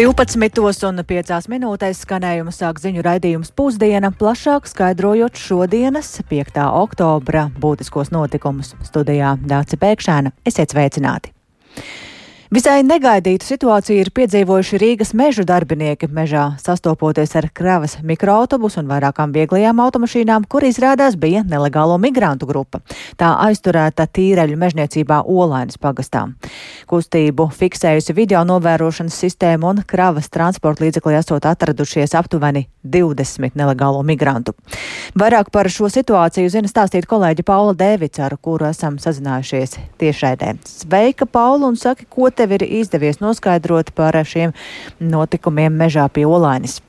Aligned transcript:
12 0.00 0.86
un 0.88 1.02
5 1.04 1.48
minūtēs 1.52 1.98
skanējuma 2.06 2.54
sāk 2.56 2.78
ziņu 2.80 3.02
raidījums 3.04 3.50
pusdiena, 3.52 4.08
plašāk 4.08 4.64
skaidrojot 4.70 5.36
šodienas, 5.36 6.14
5. 6.30 6.56
oktobra, 6.80 7.42
būtiskos 7.60 8.08
notikumus. 8.08 8.72
Studijā 8.88 9.34
Dāci 9.44 9.76
Pēkšēna. 9.76 10.32
Esiet 10.48 10.72
sveicināti! 10.72 11.34
Visai 12.50 12.80
negaidītu 12.82 13.46
situāciju 13.46 14.02
ir 14.02 14.08
piedzīvojuši 14.10 14.78
Rīgas 14.82 15.12
mežu 15.14 15.44
darbinieki 15.46 16.08
mežā, 16.10 16.48
sastopoties 16.58 17.36
ar 17.38 17.46
kravas 17.54 17.92
mikroautobusu 18.02 18.80
un 18.80 18.88
vairākām 18.90 19.30
vieglajām 19.30 19.78
automašīnām, 19.84 20.48
kur 20.50 20.66
izrādās 20.66 21.14
bija 21.14 21.44
nelegālo 21.46 21.94
migrantu 22.02 22.48
grupa. 22.50 22.80
Tā 23.14 23.28
aizturēta 23.44 24.08
tīreļu 24.10 24.58
mežniecībā 24.58 25.20
Olainas 25.30 25.78
pagastā. 25.78 26.24
Kustību 26.90 27.46
fiksējusi 27.54 28.16
video 28.18 28.42
novērošanas 28.42 29.20
sistēma 29.22 29.70
un 29.70 29.84
kravas 29.86 30.26
transporta 30.34 30.82
līdzeklī 30.88 31.20
esot 31.20 31.46
atradušies 31.46 32.18
aptuveni 32.18 32.64
20 32.82 33.54
nelegālo 33.54 34.02
migrantu. 34.02 34.56
Vairāk 35.14 35.52
par 35.54 35.70
šo 35.70 35.86
situāciju 35.86 36.50
zina 36.50 36.66
stāstīt 36.66 37.06
kolēģi 37.06 37.46
Paula 37.46 37.78
Dēvica, 37.78 38.26
ar 38.26 38.34
kuru 38.42 38.66
esam 38.72 38.98
sazinājušies 38.98 39.78
tiešraidē. 40.02 40.56
Sveika, 40.66 41.30
Paula, 41.30 41.70
un 41.70 41.78
saki, 41.78 42.10
ko 42.10 42.26
tev 42.40 42.56
ir 42.56 42.64
izdevies 42.82 43.20
noskaidrot 43.20 43.92
par 43.96 44.16
šiem 44.24 44.56
notikumiem 45.00 45.76
mežā 45.84 46.08
pie 46.12 46.24
Olainas? 46.28 46.80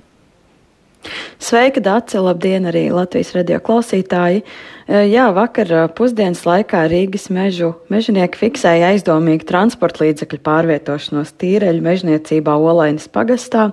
Sveika, 1.41 1.81
Dārce! 1.81 2.19
Labdien, 2.21 2.67
arī 2.69 2.85
Latvijas 2.93 3.33
radio 3.33 3.57
klausītāji! 3.65 4.43
E, 4.85 4.99
jā, 5.09 5.25
vakar 5.33 5.71
e, 5.73 5.79
pusdienas 5.97 6.43
laikā 6.45 6.83
Rīgas 6.91 7.25
mežu 7.33 7.71
mežonieki 7.89 8.37
fiksēja 8.37 8.91
aizdomīgu 8.93 9.47
transporta 9.49 10.05
līdzekļu 10.05 10.41
pārvietošanos 10.45 11.33
tīreļu 11.41 11.81
mežniecībā 11.87 12.53
Olainas 12.53 13.09
pagastā. 13.09 13.71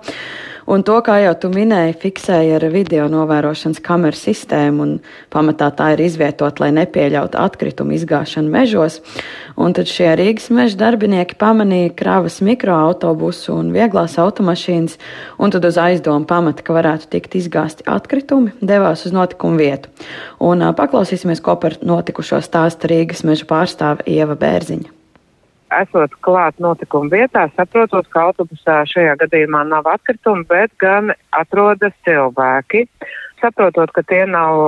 Un 0.69 0.83
to, 0.85 0.99
kā 1.01 1.15
jau 1.23 1.33
tu 1.41 1.49
minēji, 1.49 1.95
fiksēja 1.97 2.59
ar 2.59 2.65
video 2.69 3.07
novērošanas 3.09 3.79
kameru 3.81 4.19
sistēmu, 4.21 4.85
un 4.85 4.91
pamatā 5.33 5.71
tā 5.73 5.87
ir 5.95 6.03
izvietota, 6.05 6.61
lai 6.61 6.69
nepieļautu 6.77 7.41
atkritumu 7.41 7.95
izgāšanu 7.97 8.53
mežos. 8.53 8.99
Un 9.57 9.73
tad 9.73 9.89
šie 9.89 10.11
Rīgas 10.21 10.51
meža 10.53 10.77
darbinieki 10.83 11.39
pamanīja 11.41 11.95
kravas 11.97 12.43
mikroautobusu 12.45 13.57
un 13.57 13.73
vieglās 13.73 14.19
automašīnas, 14.21 14.99
un 15.41 15.57
tad 15.57 15.65
uz 15.71 15.81
aizdomu 15.81 16.29
pamata, 16.29 16.67
ka 16.67 16.77
varētu 16.77 17.09
tikt 17.17 17.39
izgāsti 17.41 17.89
atkritumi, 17.89 18.53
devās 18.61 19.07
uz 19.09 19.17
notikumu 19.17 19.57
vietu. 19.65 19.89
Un 20.37 20.69
paklausīsimies, 20.77 21.41
ko 21.41 21.57
par 21.57 21.81
notikušo 21.81 22.45
stāsta 22.45 22.93
Rīgas 22.93 23.25
meža 23.25 23.49
pārstāve 23.49 24.05
Ieva 24.05 24.37
Bērziņa 24.37 24.98
esot 25.75 26.15
klāt 26.25 26.59
notikuma 26.63 27.11
vietā, 27.13 27.47
saprotot, 27.57 28.09
ka 28.13 28.29
autobusā 28.29 28.83
šajā 28.89 29.17
gadījumā 29.23 29.65
nav 29.69 29.89
atkritumi, 29.91 30.47
bet 30.49 30.73
gan 30.83 31.13
atrodas 31.37 31.95
cilvēki. 32.09 32.87
Saprotot, 33.39 33.93
ka 33.95 34.03
tie 34.03 34.25
nav 34.27 34.59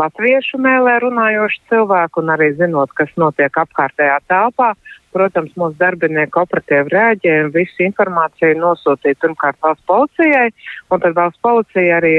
latviešu 0.00 0.56
mēlē 0.64 0.96
runājoši 1.02 1.60
cilvēki 1.68 2.22
un 2.22 2.32
arī 2.32 2.54
zinot, 2.56 2.94
kas 2.96 3.10
notiek 3.20 3.52
apkārtējā 3.64 4.16
telpā, 4.32 4.72
Protams, 5.14 5.52
mūsu 5.60 5.76
darbinieki 5.78 6.40
operatīvi 6.40 6.90
reaģēja 6.90 7.44
un 7.46 7.52
visu 7.54 7.84
informāciju 7.86 8.56
nosūtīja 8.58 9.20
pirmkārt 9.22 9.60
valsts 9.62 9.86
policijai, 9.86 10.48
un 10.90 11.02
tad 11.04 11.14
valsts 11.14 11.42
policija 11.44 12.00
arī 12.00 12.14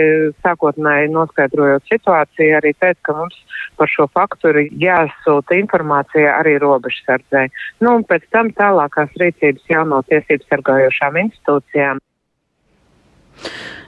sākotnēji 0.46 1.12
noskaidrojot 1.12 1.92
situāciju, 1.92 2.56
arī 2.62 2.72
teica, 2.80 3.02
ka 3.10 3.18
mums 3.18 3.36
par 3.76 3.92
šo 3.92 4.08
faktu 4.16 4.54
ir 4.54 4.62
jāsūta 4.86 5.60
informācija 5.60 6.38
arī 6.40 6.56
robežsardzei. 6.64 7.50
Nu, 7.84 7.98
un 8.00 8.08
pēc 8.08 8.30
tam 8.32 8.54
tālākās 8.56 9.12
rīcības 9.20 9.68
jauno 9.76 10.00
tiesību 10.08 10.48
sargājošām 10.48 11.20
institūcijām. 11.26 12.00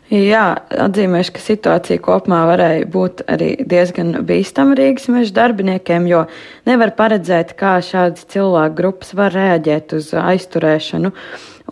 Jā, 0.07 0.53
atzīmēšu, 0.71 1.33
ka 1.35 1.41
situācija 1.43 1.99
kopumā 1.99 2.45
varēja 2.47 2.85
būt 2.87 3.25
arī 3.27 3.49
diezgan 3.67 4.13
bīstama 4.23 4.77
Rīgas 4.79 5.09
meža 5.11 5.33
darbiniekiem, 5.35 6.05
jo 6.07 6.21
nevar 6.69 6.93
paredzēt, 6.95 7.51
kā 7.59 7.73
šādas 7.83 8.23
cilvēku 8.31 8.77
grupas 8.77 9.11
var 9.19 9.35
reaģēt 9.35 9.97
uz 9.97 10.13
aizturēšanu. 10.15 11.11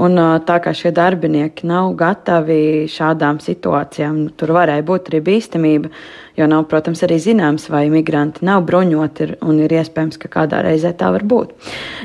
Un 0.03 0.19
tā 0.44 0.57
kā 0.59 0.73
šie 0.75 0.91
darbinieki 0.91 1.69
nav 1.72 1.94
gatavi 1.96 2.90
šādām 2.91 3.40
situācijām, 3.40 4.25
tur 4.35 4.52
varēja 4.57 4.84
būt 4.84 5.13
arī 5.13 5.22
bīstamība 5.29 5.94
jo 6.38 6.47
nav, 6.47 6.66
protams, 6.69 7.01
arī 7.06 7.18
zināms, 7.22 7.69
vai 7.72 7.85
migranti 7.91 8.44
nav 8.46 8.66
bruņoti 8.68 9.28
un 9.46 9.59
ir 9.63 9.72
iespējams, 9.79 10.18
ka 10.19 10.29
kādā 10.31 10.62
reizē 10.66 10.91
tā 10.97 11.12
var 11.16 11.23
būt. 11.23 11.53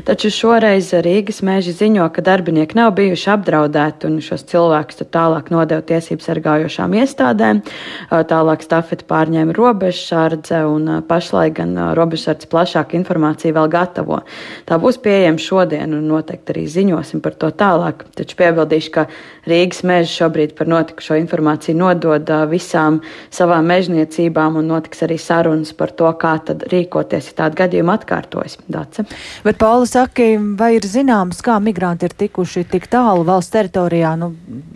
Taču 0.06 0.30
šoreiz 0.34 0.92
Rīgas 1.02 1.40
mēži 1.46 1.74
ziņo, 1.74 2.06
ka 2.14 2.22
darbinieki 2.24 2.78
nav 2.78 2.92
bijuši 2.98 3.30
apdraudēti 3.34 4.06
un 4.06 4.20
šos 4.24 4.46
cilvēkus 4.50 5.02
tālāk 5.10 5.50
nodeva 5.50 5.82
tiesību 5.86 6.22
sargājošām 6.24 6.94
iestādēm. 7.00 7.62
Tālāk 8.10 8.62
stafeti 8.64 9.06
pārņēma 9.10 9.56
robežsardze 9.56 10.62
un 10.70 11.00
pašlaik 11.08 11.58
gan 11.58 11.74
robežsardze 11.98 12.50
plašāku 12.50 12.98
informāciju 13.00 13.56
vēl 13.58 13.70
gatavo. 13.72 14.20
Tā 14.68 14.78
būs 14.82 15.00
pieejama 15.02 15.42
šodien 15.42 15.96
un 15.96 16.06
noteikti 16.10 16.54
arī 16.54 16.66
ziņosim 16.70 17.24
par 17.24 17.34
to 17.34 17.50
tālāk. 17.50 18.06
Taču 18.14 18.38
piebildīšu, 18.38 18.94
ka 18.94 19.06
Rīgas 19.50 19.82
meži 19.88 20.14
šobrīd 20.20 20.54
par 20.58 20.70
notikušo 20.70 21.18
informāciju 21.18 21.78
nodod 21.80 22.30
visām 22.50 23.00
savām 23.34 23.66
mežniecībām 23.70 24.19
attiecībām 24.20 24.58
un 24.60 24.68
notiks 24.68 25.02
arī 25.02 25.18
sarunas 25.18 25.72
par 25.72 25.90
to, 25.92 26.10
kā 26.18 26.38
tad 26.44 26.64
rīkoties, 26.70 27.30
ja 27.30 27.44
tāda 27.44 27.64
gadījuma 27.64 27.96
atkārtojas. 27.98 28.58
Dace. 28.68 29.04
Bet 29.44 29.58
Paula 29.58 29.86
saka, 29.86 30.22
vai 30.58 30.76
ir 30.76 30.84
zināms, 30.84 31.40
kā 31.42 31.58
migranti 31.60 32.06
ir 32.06 32.14
tikuši 32.14 32.66
tik 32.70 32.88
tālu 32.90 33.24
valsts 33.24 33.52
teritorijā? 33.52 34.16
Nu, 34.18 34.34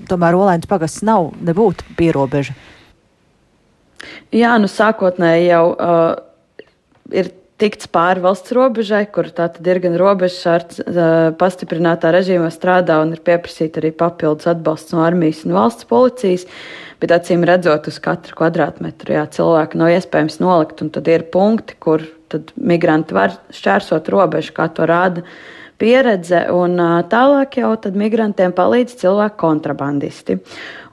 tomēr 0.08 0.34
Olēns 0.34 0.66
pagasts 0.66 1.04
nav 1.04 1.32
nebūt 1.40 1.84
pierobeža. 1.96 2.54
Jā, 4.34 4.58
nu 4.58 4.68
sākotnēji 4.68 5.48
jau 5.48 5.64
uh, 5.72 6.14
ir 7.12 7.30
tikts 7.60 7.86
pāri 7.88 8.20
valsts 8.20 8.52
robežai, 8.52 9.06
kur 9.06 9.30
tā 9.30 9.46
tad 9.54 9.66
ir 9.66 9.80
gan 9.80 9.94
robežsardze 9.96 10.84
uh, 10.84 11.30
pastiprinātā 11.38 12.10
režīmā 12.12 12.50
strādā 12.52 12.98
un 13.02 13.14
ir 13.14 13.22
pieprasīta 13.24 13.80
arī 13.80 13.94
papildus 13.96 14.50
atbalsts 14.50 14.92
no 14.92 15.04
armijas 15.06 15.44
un 15.46 15.54
valsts 15.56 15.88
policijas. 15.88 16.48
Bet 17.04 17.12
acīm 17.12 17.42
redzot, 17.44 17.84
uz 17.90 17.98
katru 18.00 18.32
kvadrātmetru 18.38 19.12
jā, 19.12 19.26
cilvēku 19.28 19.76
nav 19.76 19.90
iespējams 19.92 20.38
nolikt, 20.40 20.78
un 20.80 20.88
tad 20.94 21.10
ir 21.12 21.26
punkti, 21.28 21.76
kur 21.76 22.00
migranti 22.56 23.12
var 23.12 23.34
šķērsot 23.52 24.08
robežu, 24.08 24.54
kā 24.56 24.70
to 24.72 24.86
rāda 24.88 25.20
pieredze, 25.84 26.46
un 26.54 26.78
tālāk 27.12 27.60
jau 27.60 27.74
tad 27.80 27.98
migrantiem 27.98 28.54
palīdz 28.56 28.96
cilvēku 29.02 29.36
kontrabandisti. 29.42 30.38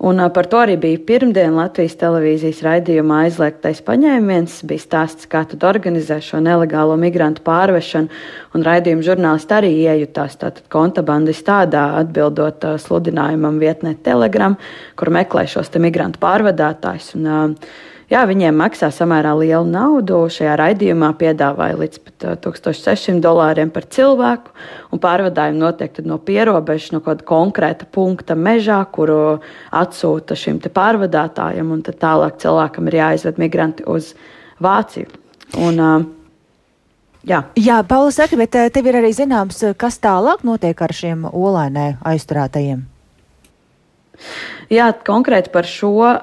Un 0.02 0.18
par 0.34 0.48
to 0.50 0.58
arī 0.64 0.76
bija 0.82 1.00
pirmdien 1.06 1.54
Latvijas 1.54 1.94
televīzijas 2.02 2.64
raidījumā 2.66 3.20
aizliegtais 3.28 3.84
paņēmiens, 3.86 4.56
bija 4.68 4.82
stāsts, 4.82 5.30
kā 5.30 5.44
tad 5.48 5.64
organizē 5.70 6.18
šo 6.26 6.42
nelegālo 6.42 6.98
migrantu 7.00 7.46
pārvešanu, 7.46 8.10
un 8.58 8.66
raidījuma 8.66 9.06
žurnālisti 9.06 9.58
arī 9.60 9.72
iejutās 9.86 10.40
tātad 10.42 10.66
kontrabandisti 10.74 11.48
tādā 11.52 11.86
atbildot 12.02 12.66
sludinājumam 12.82 13.62
vietnē 13.62 13.94
Telegram, 14.04 14.58
kur 14.98 15.14
meklē 15.14 15.46
šos 15.54 15.70
te 15.70 15.80
migrantu 15.84 16.20
pārvadātājus. 16.26 17.14
Un, 17.20 17.30
uh, 17.30 17.80
Jā, 18.12 18.26
viņiem 18.28 18.58
maksā 18.60 18.90
samērā 18.92 19.32
lielu 19.40 19.64
naudu. 19.72 20.26
Šajā 20.36 20.58
raidījumā 20.60 21.14
piedāvāja 21.20 21.78
līdz 21.80 22.02
pat 22.04 22.26
1600 22.44 23.22
dolāriem 23.24 23.72
par 23.72 23.88
cilvēku, 23.88 24.52
un 24.92 25.00
pārvadājumi 25.00 25.62
notiek 25.62 26.02
no 26.04 26.18
pierobežas, 26.20 26.92
no 26.92 27.00
kāda 27.06 27.24
konkrēta 27.28 27.88
punkta 27.88 28.36
mežā, 28.36 28.82
kuru 28.92 29.40
atsūta 29.72 30.36
šim 30.36 30.60
pārvadātājam, 30.60 31.72
un 31.72 31.86
tad 31.88 32.02
tālāk 32.04 32.42
cilvēkam 32.44 32.92
ir 32.92 33.00
jāizved 33.00 33.40
migranti 33.40 33.88
uz 33.88 34.14
Vāciju. 34.62 35.08
Un, 35.64 35.80
Jā, 37.22 37.44
Jā 37.54 37.84
Paula 37.86 38.10
saka, 38.10 38.34
bet 38.34 38.56
tev 38.74 38.88
ir 38.90 38.98
arī 38.98 39.12
zināms, 39.14 39.62
kas 39.78 40.00
tālāk 40.02 40.42
notiek 40.42 40.80
ar 40.82 40.94
šiem 40.96 41.28
olainē 41.30 42.00
aizturētajiem? 42.02 42.82
Jā, 44.72 44.86
konkrēti 45.06 45.52
par 45.52 45.68
šo 45.68 45.90
uh, 46.00 46.16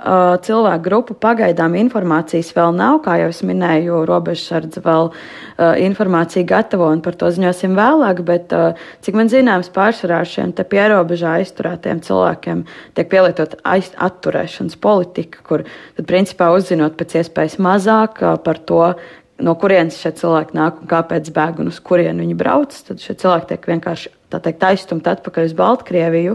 cilvēku 0.45 0.85
grupu 0.87 1.17
pagaidām 1.21 1.75
informācijas 1.77 2.55
vēl 2.57 2.73
nav. 2.79 3.03
Kā 3.05 3.19
jau 3.21 3.27
es 3.29 3.43
minēju, 3.45 3.99
robežsardze 4.09 4.81
vēl 4.85 5.11
uh, 5.11 5.75
informāciju 5.85 6.49
gatavo 6.49 6.89
un 6.89 7.03
par 7.05 7.19
to 7.21 7.29
ziņosim 7.35 7.77
vēlāk, 7.77 8.23
bet, 8.25 8.55
uh, 8.57 8.79
cik 9.05 9.19
man 9.21 9.29
zināms, 9.29 9.69
pārsvarā 9.75 10.23
šiem 10.25 10.55
te 10.57 10.65
pierobežā 10.65 11.37
aizturētiem 11.43 12.01
cilvēkiem 12.07 12.65
tiek 12.97 13.13
pielietot 13.13 13.59
aiz, 13.69 13.93
atturēšanas 14.09 14.81
politika, 14.81 15.45
kur 15.45 15.67
tad 15.99 16.09
principā 16.09 16.49
uzzinot 16.57 16.97
pēc 16.97 17.19
iespējas 17.21 17.61
mazāk 17.61 18.23
uh, 18.25 18.39
par 18.41 18.65
to, 18.65 18.95
no 19.43 19.55
kurienes 19.59 19.99
šie 20.03 20.13
cilvēki 20.19 20.57
nāk 20.59 20.83
un 20.83 20.91
kāpēc 20.91 21.31
bēg 21.35 21.61
un 21.63 21.71
uz 21.71 21.79
kurieni 21.85 22.25
viņi 22.25 22.39
brauc. 22.39 22.75
Tad 22.89 23.03
šie 23.03 23.15
cilvēki 23.19 23.53
tiek 23.53 23.69
vienkārši 23.71 24.11
teikt, 24.29 24.65
aizstumti 24.67 25.09
atpakaļ 25.09 25.47
uz 25.49 25.55
Baltkrieviju. 25.57 26.35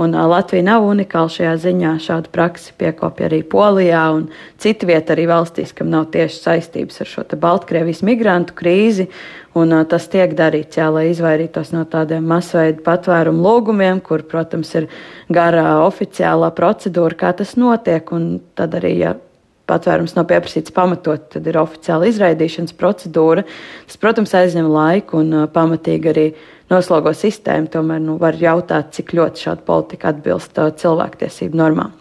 Un, 0.00 0.14
uh, 0.14 0.26
Latvija 0.28 0.66
nav 0.66 0.84
unikāla 0.84 1.30
šajā 1.32 1.54
ziņā. 1.62 1.94
Šādu 2.02 2.32
praksi 2.34 2.74
piekopja 2.80 3.30
arī 3.30 3.40
Polijā 3.46 4.02
un 4.16 4.26
citu 4.60 4.90
vietu 4.90 5.14
arī 5.14 5.28
valstīs, 5.30 5.72
kam 5.76 5.92
nav 5.92 6.10
tieši 6.12 6.42
saistības 6.42 7.00
ar 7.00 7.12
šo 7.12 7.24
Baltkrievijas 7.40 8.02
migrantu 8.06 8.56
krīzi. 8.58 9.08
Un, 9.54 9.72
uh, 9.72 9.86
tas 9.88 10.10
tiek 10.10 10.34
darīts, 10.36 10.78
jā, 10.78 10.90
lai 10.92 11.08
izvairītos 11.14 11.72
no 11.74 11.86
tādiem 11.88 12.26
masveida 12.28 12.82
patvērumu 12.86 13.46
lūgumiem, 13.46 14.02
kur, 14.04 14.26
protams, 14.26 14.74
ir 14.74 14.90
gara 15.32 15.80
oficiālā 15.86 16.52
procedūra, 16.54 17.18
kā 17.24 17.34
tas 17.40 17.56
notiek. 17.56 18.12
Un 18.12 18.40
tad 18.58 18.76
arī, 18.78 18.96
ja 19.06 19.16
patvērums 19.70 20.16
nav 20.18 20.28
pieprasīts 20.30 20.74
pamatot, 20.74 21.30
tad 21.34 21.46
ir 21.46 21.60
oficiāla 21.62 22.10
izraidīšanas 22.10 22.76
procedūra. 22.78 23.46
Tas, 23.86 24.00
protams, 24.02 24.34
aizņem 24.36 24.70
laiku 24.70 25.22
un 25.22 25.44
pamatīgi 25.54 26.10
arī 26.10 26.26
noslogo 26.70 27.12
sistēmu. 27.16 27.70
Tomēr 27.72 28.02
nu, 28.02 28.16
var 28.20 28.38
jautāt, 28.38 28.92
cik 28.96 29.14
ļoti 29.18 29.44
šāda 29.46 29.66
politika 29.66 30.12
atbilst 30.12 30.58
cilvēktiesību 30.82 31.58
normām. 31.58 31.94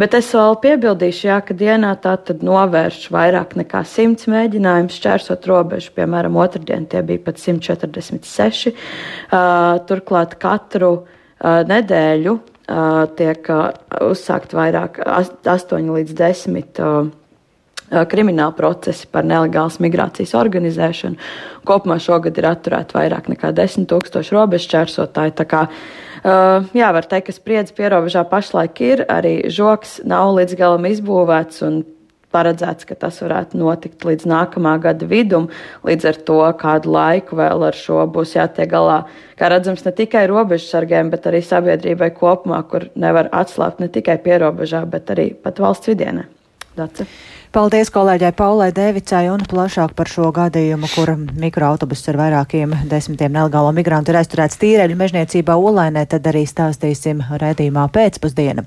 Bet 0.00 0.16
es 0.18 0.30
vēl 0.34 0.56
piebildīšu, 0.62 1.26
jā, 1.28 1.40
ka 1.46 1.56
dienā 1.58 1.92
tā 2.02 2.16
tad 2.28 2.42
novērš 2.46 3.08
vairāk 3.14 3.54
nekā 3.60 3.84
simts 3.86 4.28
mēģinājumus 4.30 4.98
šķērsot 5.00 5.46
robežu. 5.50 5.92
Piemēram, 5.98 6.38
otrdien 6.42 6.88
tie 6.90 7.02
bija 7.06 7.22
pat 7.26 7.38
146. 7.42 8.74
Uh, 8.74 9.78
turklāt 9.88 10.38
katru 10.42 10.96
uh, 10.96 11.62
nedēļu 11.70 12.38
tiek 13.18 13.50
uzsākt 14.00 14.54
vairāk, 14.56 15.02
8 15.04 15.92
līdz 15.98 16.16
10 16.16 17.12
krimināla 18.08 18.54
procesi 18.56 19.06
par 19.12 19.26
nelegālas 19.28 19.76
migrācijas 19.82 20.32
organizēšanu. 20.38 21.20
Kopumā 21.68 21.98
šogad 22.02 22.38
ir 22.40 22.48
atturēti 22.48 22.96
vairāk 22.96 23.28
nekā 23.30 23.52
10 23.54 23.86
tūkstoši 23.90 24.34
robežu 24.34 24.70
čērsotāju. 24.72 25.34
Tā 25.36 25.46
kā, 25.48 25.62
jā, 26.24 26.88
var 26.96 27.08
teikt, 27.10 27.28
ka 27.28 27.36
spriedzi 27.36 27.76
pierobežā 27.76 28.24
pašlaik 28.30 28.80
ir, 28.84 29.04
arī 29.12 29.34
žoks 29.52 30.00
nav 30.08 30.32
līdz 30.38 30.56
galam 30.58 30.88
izbūvēts 30.88 31.60
un 31.68 31.82
paredzēts, 32.34 32.88
ka 32.88 32.96
tas 32.98 33.20
varētu 33.22 33.60
notikt 33.60 34.04
līdz 34.06 34.26
nākamā 34.30 34.74
gada 34.82 35.06
vidum. 35.10 35.48
Līdz 35.86 36.10
ar 36.10 36.20
to 36.28 36.40
kādu 36.60 36.94
laiku 36.94 37.38
vēl 37.38 37.66
ar 37.70 37.78
šo 37.78 38.02
būs 38.10 38.34
jātiek 38.36 38.70
galā. 38.70 39.04
Kā 39.38 39.50
redzams, 39.52 39.86
ne 39.86 39.94
tikai 39.96 40.26
robežsargiem, 40.30 41.10
bet 41.14 41.30
arī 41.30 41.42
sabiedrībai 41.46 42.10
kopumā, 42.18 42.60
kur 42.70 42.88
nevar 42.98 43.30
atslābt 43.32 43.82
ne 43.82 43.90
tikai 43.92 44.18
pierobežā, 44.26 44.84
bet 44.90 45.14
arī 45.14 45.30
pat 45.34 45.62
valsts 45.62 45.90
vidienē. 45.90 46.28
Dace. 46.74 47.06
Paldies 47.54 47.86
kolēģai 47.94 48.32
Paulai 48.34 48.72
Devicai 48.74 49.28
un 49.30 49.44
plašāk 49.46 49.92
par 49.94 50.08
šo 50.10 50.32
gadījumu, 50.34 50.88
kur 50.90 51.12
mikroautobuss 51.38 52.08
ar 52.10 52.16
vairākiem 52.18 52.72
desmitiem 52.90 53.30
nelegālo 53.30 53.68
migrantu 53.76 54.10
ir 54.10 54.16
aizturēts 54.18 54.58
tīreļu 54.58 54.96
mežniecībā 54.98 55.54
Olainē, 55.54 56.02
tad 56.10 56.26
arī 56.26 56.42
stāstīsim 56.50 57.20
redzījumā 57.38 57.84
pēcpusdiena. 57.94 58.64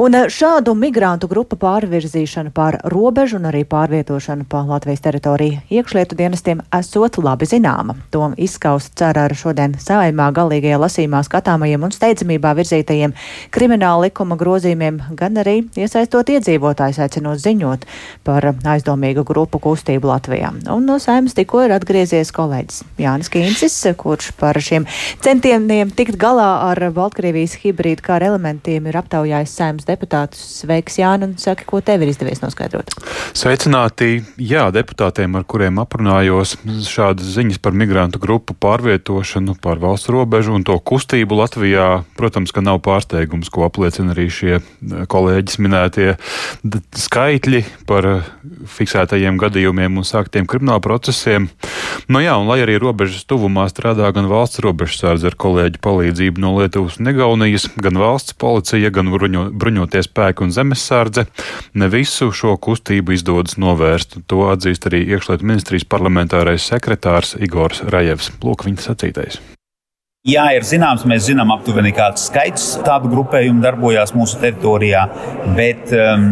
Un 0.00 0.16
šādu 0.32 0.72
migrantu 0.72 1.28
grupu 1.28 1.58
pārvirzīšana 1.60 2.54
pār 2.56 2.78
robežu 2.94 3.36
un 3.36 3.50
arī 3.50 3.60
pārvietošana 3.68 4.48
pa 4.48 4.64
Latvijas 4.70 5.04
teritoriju 5.04 5.60
iekšlietu 5.68 6.16
dienestiem 6.16 6.64
esot 6.80 7.20
labi 7.20 7.50
zināma. 7.52 7.98
To 8.16 8.30
izskaust 8.40 8.96
cer 8.96 9.20
ar 9.20 9.36
šodien 9.36 9.76
saimā 9.76 10.30
galīgajā 10.32 10.80
lasīmā 10.80 11.20
skatāmajiem 11.28 11.84
un 11.84 11.92
steidzamībā 11.92 12.56
virzītajiem 12.56 13.12
krimināla 13.52 14.08
likuma 14.08 14.40
grozījumiem, 14.40 15.02
gan 15.12 15.44
arī 15.44 15.58
iesaistot 15.76 16.32
iedzīvotājs 16.38 17.04
aicinot 17.04 17.44
ziņot 17.44 17.84
par 18.24 18.46
aizdomīgu 18.52 19.24
grupu 19.26 19.60
kustību 19.62 20.08
Latvijā. 20.10 20.52
Un 20.72 20.86
no 20.88 20.98
saimas 21.02 21.36
tikko 21.36 21.64
ir 21.66 21.74
atgriezies 21.76 22.32
kolēģis 22.34 22.82
Jānis 23.02 23.32
Kīncis, 23.32 23.76
kurš 24.00 24.30
par 24.38 24.58
šiem 24.62 24.86
centieniem 25.24 25.90
tikt 25.94 26.18
galā 26.20 26.70
ar 26.70 26.80
Baltkrievijas 26.94 27.58
hibrīdu 27.62 28.04
kā 28.04 28.18
elementiem 28.22 28.86
ir 28.88 28.98
aptaujājis 29.00 29.56
saimas 29.58 29.88
deputātus. 29.88 30.42
Sveiks, 30.60 30.98
Jāni, 31.00 31.28
un 31.28 31.36
saki, 31.40 31.66
ko 31.68 31.80
tev 31.84 32.04
ir 32.04 32.12
izdevies 32.12 32.42
noskaidrot? 32.44 32.94
Sveicināti! 33.36 34.22
Jā, 34.40 34.68
deputātiem, 34.74 35.34
ar 35.38 35.46
kuriem 35.48 35.80
aprunājos, 35.82 36.56
šādas 36.88 37.34
ziņas 37.36 37.60
par 37.64 37.76
migrantu 37.76 38.20
grupu 38.22 38.56
pārvietošanu 38.60 39.56
pār 39.64 39.80
valsts 39.82 40.10
robežu 40.12 40.54
un 40.54 40.64
to 40.66 40.76
kustību 40.78 41.38
Latvijā, 41.40 41.88
protams, 42.18 42.52
ka 42.54 42.64
nav 42.64 42.80
pārsteigums, 42.84 43.50
ko 43.52 43.66
apliecina 43.68 44.14
arī 44.14 44.28
šie 44.32 44.60
kolēģis 45.10 45.60
minētie 45.64 46.14
skaitļi 47.04 47.64
par 47.88 48.03
par 48.04 48.68
fiksētajiem 48.74 49.38
gadījumiem 49.40 50.00
un 50.00 50.06
sāktiem 50.06 50.46
krimināla 50.48 50.82
procesiem. 50.84 51.48
Nu 52.12 52.20
jā, 52.20 52.36
un 52.40 52.48
lai 52.50 52.60
arī 52.64 52.76
robežas 52.80 53.24
tuvumā 53.28 53.66
strādā 53.72 54.10
gan 54.14 54.28
valsts 54.30 54.60
robežsardze 54.64 55.30
ar 55.30 55.38
kolēģu 55.40 55.80
palīdzību 55.84 56.42
no 56.44 56.54
Lietuvas 56.58 56.98
un 57.00 57.08
Negaunijas, 57.08 57.68
gan 57.80 57.98
valsts 58.00 58.36
policija, 58.40 58.92
gan 58.94 59.12
bruņo, 59.14 59.46
bruņoties 59.56 60.10
spēku 60.10 60.46
un 60.46 60.54
zemesardze, 60.54 61.26
ne 61.74 61.90
visu 61.92 62.30
šo 62.34 62.56
kustību 62.60 63.16
izdodas 63.16 63.58
novērst. 63.60 64.20
To 64.28 64.48
atzīst 64.52 64.88
arī 64.90 65.04
iekšlietu 65.16 65.48
ministrijas 65.48 65.88
parlamentārais 65.88 66.68
sekretārs 66.70 67.36
Igors 67.40 67.84
Rajevs. 67.88 68.34
Lūk, 68.44 68.68
viņa 68.68 68.90
sacītais. 68.90 69.40
Jā, 70.24 70.46
ir 70.56 70.64
zināms, 70.64 71.02
mēs 71.04 71.26
zinām 71.26 71.50
aptuveni 71.52 71.90
kāds 71.92 72.22
skaits 72.30 72.62
tādu 72.80 73.10
grupējumu 73.12 73.60
darbojās 73.60 74.14
mūsu 74.16 74.38
teritorijā, 74.40 75.02
bet 75.52 75.90
um, 75.92 76.22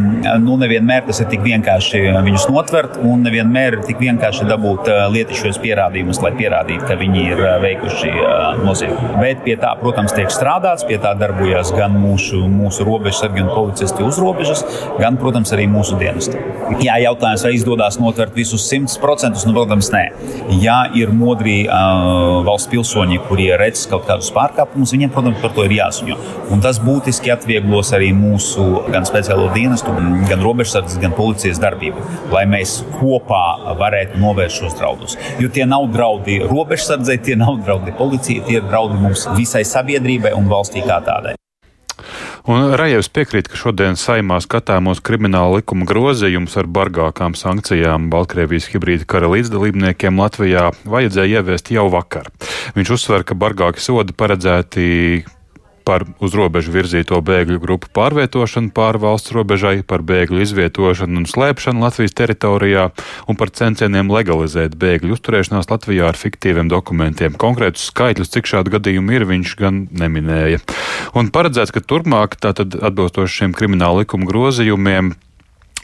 nu, 0.41 0.55
nevienmēr 0.63 1.03
tas 1.05 1.19
ir 1.21 1.27
tik 1.29 1.43
vienkārši 1.45 2.01
viņus 2.25 2.47
notvert 2.49 2.97
un 3.05 3.21
nevienmēr 3.27 3.77
ir 3.77 3.83
tik 3.85 4.01
vienkārši 4.01 4.47
dabūt 4.49 4.89
uh, 4.89 5.03
lietišķos 5.13 5.59
pierādījumus, 5.61 6.23
lai 6.25 6.31
pierādītu, 6.39 6.87
ka 6.89 6.97
viņi 7.03 7.25
ir 7.35 7.43
uh, 7.43 7.51
veikuši 7.61 8.15
uh, 8.15 8.63
noziegumu. 8.65 9.11
Bet 9.21 9.45
pie 9.45 9.59
tā, 9.61 9.75
protams, 9.83 10.17
tiek 10.17 10.33
strādāts, 10.33 10.87
pie 10.89 10.97
tā 11.05 11.13
darbojas 11.21 11.75
gan 11.77 11.93
mūsu, 11.93 12.41
mūsu 12.49 12.89
robežsargi 12.89 13.45
un 13.45 13.53
policisti 13.53 14.09
uz 14.09 14.23
robežas, 14.25 14.65
gan, 15.03 15.21
protams, 15.21 15.53
arī 15.53 15.69
mūsu 15.69 16.01
dienesti. 16.01 16.41
Jā, 16.81 16.97
jautājums, 17.11 17.45
vai 17.45 17.53
izdodas 17.59 18.01
notvert 18.01 18.33
visus 18.41 18.65
100%, 18.73 19.45
nu, 19.45 19.53
protams, 19.61 19.93
nē. 19.93 20.03
Ja 20.65 20.81
ir 20.97 21.13
modri 21.13 21.67
uh, 21.69 22.41
valsts 22.49 22.73
pilsoņi, 22.73 23.21
kurie 23.29 23.53
redz, 23.61 23.82
veids 23.83 23.91
kaut 23.91 24.07
kādus 24.07 24.31
pārkāpumus, 24.35 24.93
viņiem, 24.93 25.11
protams, 25.13 25.41
par 25.43 25.53
to 25.55 25.65
ir 25.67 25.75
jāziņo. 25.79 26.17
Un 26.53 26.63
tas 26.63 26.79
būtiski 26.83 27.33
atvieglos 27.33 27.93
arī 27.93 28.13
mūsu 28.15 28.87
gan 28.93 29.05
speciālo 29.05 29.51
dienestu, 29.55 29.93
gan 30.29 30.43
robežsardzes, 30.43 31.01
gan 31.01 31.15
policijas 31.17 31.61
darbību, 31.63 32.03
lai 32.33 32.45
mēs 32.47 32.83
kopā 32.99 33.75
varētu 33.79 34.21
novērst 34.23 34.63
šos 34.63 34.79
draudus. 34.79 35.19
Jo 35.41 35.51
tie 35.53 35.67
nav 35.67 35.89
draudi 35.93 36.41
robežsardzei, 36.43 37.21
tie 37.23 37.37
nav 37.37 37.63
draudi 37.65 37.95
policijai, 37.99 38.45
tie 38.47 38.61
ir 38.61 38.67
draudi 38.69 39.01
mums 39.01 39.29
visai 39.37 39.65
sabiedrībai 39.65 40.35
un 40.37 40.51
valstī 40.51 40.85
kā 40.87 41.03
tādai. 41.05 41.37
Un 42.51 42.73
Rajevs 42.75 43.07
piekrīt, 43.15 43.47
ka 43.47 43.59
šodien 43.59 43.95
saimā 43.95 44.41
skatāmos 44.43 44.99
krimināla 45.07 45.61
likuma 45.61 45.87
grozījumus 45.87 46.57
ar 46.59 46.67
bargākām 46.67 47.37
sankcijām 47.39 48.09
Baltkrievijas 48.11 48.67
hibrīda 48.73 49.07
kara 49.07 49.31
līdzdalībniekiem 49.31 50.19
Latvijā 50.19 50.73
vajadzēja 50.83 51.39
ieviest 51.39 51.71
jau 51.71 51.87
vakar. 51.93 52.33
Viņš 52.75 52.91
uzsver, 52.97 53.23
ka 53.23 53.39
bargāki 53.39 53.85
sodi 53.85 54.17
paredzēti 54.19 54.89
par 55.85 56.05
uz 56.23 56.35
robežu 56.39 56.73
virzīto 56.75 57.19
bēgļu 57.25 57.59
grupu 57.63 57.91
pārvietošanu 57.97 58.73
pāri 58.77 59.03
valsts 59.03 59.35
robežai, 59.35 59.75
par 59.87 60.05
bēgļu 60.07 60.43
izvietošanu 60.45 61.23
un 61.23 61.29
slēpšanu 61.29 61.83
Latvijas 61.85 62.17
teritorijā 62.19 62.89
un 63.29 63.39
par 63.41 63.53
centieniem 63.55 64.13
legalizēt 64.13 64.77
bēgļu 64.81 65.17
uzturēšanās 65.17 65.71
Latvijā 65.73 66.11
ar 66.11 66.19
fiktīviem 66.19 66.71
dokumentiem. 66.73 67.37
Konkrētus 67.41 67.91
skaitļus, 67.91 68.33
cik 68.37 68.51
šādu 68.51 68.77
gadījumu 68.77 69.19
ir, 69.19 69.27
viņš 69.29 69.57
gan 69.61 69.85
neminēja. 69.91 70.63
Un 71.19 71.33
paredzēts, 71.35 71.75
ka 71.75 71.85
turpmāk, 71.85 72.39
tātad 72.43 72.79
atbilstoši 72.79 73.43
šiem 73.43 73.57
krimināla 73.57 74.05
likuma 74.05 74.29
grozījumiem, 74.31 75.15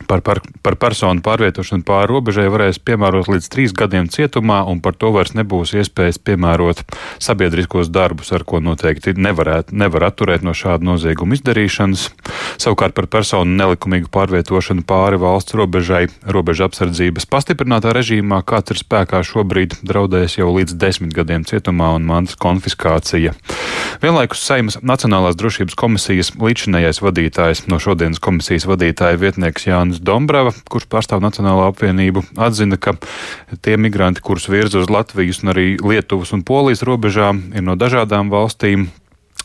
Par, 0.07 0.21
par, 0.23 0.39
par 0.63 0.77
personu 0.79 1.19
pārvietošanu 1.27 1.83
pāri 1.87 2.13
robežai 2.13 2.47
varēs 2.53 2.79
piemērot 2.79 3.27
līdz 3.33 3.49
trīs 3.51 3.73
gadiem 3.75 4.07
cietumā, 4.13 4.61
un 4.71 4.79
par 4.85 4.95
to 4.95 5.11
vairs 5.15 5.35
nebūs 5.35 5.75
iespējas 5.75 6.21
piemērot 6.23 6.85
sabiedriskos 7.23 7.91
darbus, 7.91 8.31
ar 8.37 8.45
ko 8.47 8.61
noteikti 8.63 9.17
nevarētu, 9.19 9.75
nevar 9.75 10.07
atturēt 10.13 10.45
no 10.47 10.55
šāda 10.55 10.87
nozieguma 10.87 11.35
izdarīšanas. 11.35 12.07
Savukārt 12.63 12.95
par 12.95 13.09
personu 13.11 13.59
nelikumīgu 13.59 14.11
pārvietošanu 14.15 14.87
pāri 14.87 15.19
valsts 15.19 15.57
robežai 15.59 16.05
robeža 16.31 16.69
apsardzības 16.71 17.27
pastiprinātā 17.31 17.91
režīmā, 17.97 18.41
kāds 18.47 18.75
ir 18.75 18.81
spēkā 18.81 19.25
šobrīd, 19.27 19.81
draudēs 19.83 20.39
jau 20.39 20.53
līdz 20.55 20.79
desmit 20.79 21.15
gadiem 21.17 21.43
cietumā 21.49 21.91
un 21.99 22.07
mantas 22.07 22.39
konfiskācija. 22.39 23.35
Vienlaikus 23.99 24.45
Seimas 24.47 24.79
Nacionālās 24.79 25.35
drošības 25.39 25.75
komisijas 25.79 26.31
līdzinējais 26.39 27.03
vadītājs 27.03 27.65
no 27.67 27.81
šodienas 27.83 28.23
komisijas 28.23 28.69
vadītāja 28.71 29.19
vietnieks 29.19 29.67
Jānis. 29.67 29.88
Jānis 29.89 30.03
Dombrava, 30.05 30.53
kurš 30.69 30.85
pārstāv 30.93 31.23
Nacionālo 31.25 31.65
apvienību, 31.71 32.23
atzina, 32.37 32.77
ka 32.77 32.93
tie 33.65 33.77
migranti, 33.81 34.21
kurus 34.21 34.49
virza 34.49 34.83
uz 34.83 34.91
Latvijas 34.91 35.41
un 35.43 35.55
arī 35.55 35.79
Lietuvas 35.81 36.35
un 36.37 36.43
Polijas 36.45 36.85
robežām, 36.85 37.55
ir 37.57 37.65
no 37.65 37.75
dažādām 37.75 38.29
valstīm, 38.29 38.91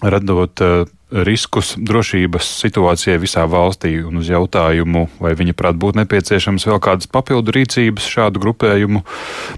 radot 0.03 0.59
uh, 0.59 0.83
riskus 1.13 1.73
drošības 1.77 2.47
situācijai 2.63 3.19
visā 3.21 3.45
valstī 3.49 3.93
un 4.01 4.17
uz 4.21 4.29
jautājumu, 4.31 5.05
vai 5.21 5.33
viņa 5.37 5.53
prāt 5.57 5.77
būtu 5.79 6.01
nepieciešams 6.01 6.65
vēl 6.69 6.79
kādas 6.83 7.09
papildu 7.11 7.53
rīcības 7.53 8.07
šādu 8.15 8.41
grupējumu, 8.41 9.03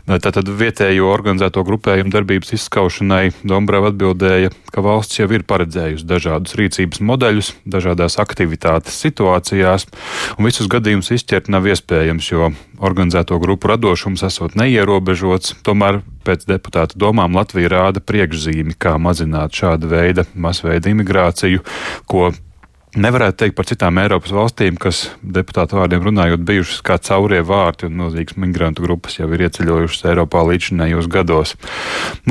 tātad 0.05 0.51
vietējo 0.51 1.07
organizēto 1.13 1.63
grupējumu 1.67 2.11
darbības 2.13 2.55
izskaušanai, 2.59 3.31
Dombrava 3.47 3.93
atbildēja, 3.93 4.51
ka 4.73 4.83
valsts 4.83 5.21
jau 5.21 5.29
ir 5.31 5.45
paredzējusi 5.47 6.07
dažādus 6.09 6.57
rīcības 6.59 7.03
modeļus, 7.05 7.53
dažādās 7.63 8.19
aktivitātes 8.21 8.99
situācijās, 9.05 9.87
un 10.35 10.49
visus 10.49 10.67
gadījumus 10.71 11.13
izķert 11.15 11.47
nav 11.53 11.69
iespējams, 11.71 12.31
jo 12.33 12.51
organizēto 12.83 13.39
grupu 13.39 13.71
radošums 13.71 14.25
esot 14.27 14.59
neierobežots, 14.59 15.55
tomēr 15.63 16.01
pēc 16.25 16.47
deputāta 16.49 16.97
domām 16.99 17.37
Latvija 17.37 17.71
rāda 17.75 18.03
priekšzīmi, 18.03 18.77
kā 18.81 18.97
mazināt 19.01 19.55
šāda 19.55 19.91
veida 19.91 20.25
masveida 20.33 20.91
imigrāciju, 20.91 21.63
ko 22.09 22.31
Nevarētu 22.95 23.41
teikt 23.41 23.55
par 23.57 23.67
citām 23.67 23.97
Eiropas 23.99 24.31
valstīm, 24.31 24.77
kas 24.79 25.09
deputātu 25.19 25.75
vārdiem 25.75 26.05
runājot, 26.05 26.45
bijušas 26.47 26.77
kā 26.87 26.95
caurie 27.03 27.41
vārti 27.43 27.89
un 27.89 27.97
milzīgas 27.99 28.37
migrantu 28.39 28.85
grupas 28.85 29.17
jau 29.17 29.27
ir 29.35 29.43
ieceļojušas 29.49 30.05
Eiropā 30.13 30.45
līdzinējos 30.47 31.09
gados. 31.11 31.57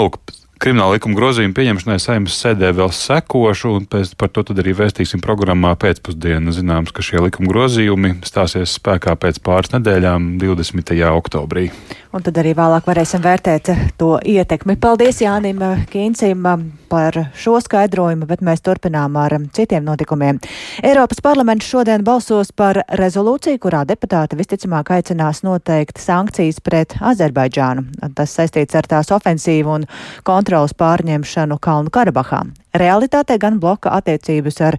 Lūk, 0.01 0.17
Krimināla 0.63 0.97
likuma 0.97 1.19
grozījuma 1.19 1.55
pieņemšanai 1.57 1.97
saimnes 2.01 2.37
sēdē 2.39 2.71
vēl 2.79 2.93
sekošu, 2.95 3.73
un 3.81 3.89
pēc, 3.91 4.15
par 4.21 4.31
to 4.33 4.45
arī 4.55 4.75
vēstīsim 4.79 5.23
programmā 5.25 5.75
pēcpusdienā. 5.81 6.55
Zināms, 6.55 6.93
ka 6.95 7.03
šie 7.05 7.19
likuma 7.25 7.51
grozījumi 7.51 8.15
stāsies 8.27 8.77
spēkā 8.79 9.17
pēc 9.21 9.43
pāris 9.45 9.75
nedēļām, 9.75 10.37
20. 10.43 10.95
oktobrī. 11.11 11.67
Un 12.15 12.25
tad 12.25 12.39
arī 12.41 12.55
vēlāk 12.55 12.87
varēsim 12.87 13.25
vērtēt 13.25 13.75
to 13.99 14.15
ietekmi. 14.23 14.79
Paldies 14.81 15.21
Jānim 15.25 15.61
Kīncim 15.91 16.47
par 16.95 17.17
šo 17.35 17.57
skaidrojumu, 17.59 18.29
bet 18.31 18.43
mēs 18.47 18.63
turpinām 18.63 19.17
ar 19.19 19.35
citiem 19.57 19.83
notikumiem. 19.83 20.39
Eiropas 20.87 21.19
parlaments 21.25 21.67
šodien 21.67 22.05
balsos 22.07 22.53
par 22.55 22.85
rezolūciju, 23.01 23.59
kurā 23.65 23.83
deputāti 23.89 24.39
visticamāk 24.39 24.93
aicinās 24.95 25.43
noteikt 25.43 25.99
sankcijas 25.99 26.63
pret 26.63 26.95
Azerbaidžānu. 27.03 27.89
Tas 28.15 28.37
saistīts 28.39 28.79
ar 28.79 28.87
tās 28.87 29.11
ofensīvu 29.15 29.75
un 29.81 29.89
kontrolas 30.23 30.77
pārņemšanu 30.79 31.59
Kalnu 31.59 31.91
Karabahā. 31.91 32.45
Realitātē 32.75 33.37
gan 33.39 33.61
bloka 33.63 33.93
attiecības 33.95 34.57
ar 34.67 34.79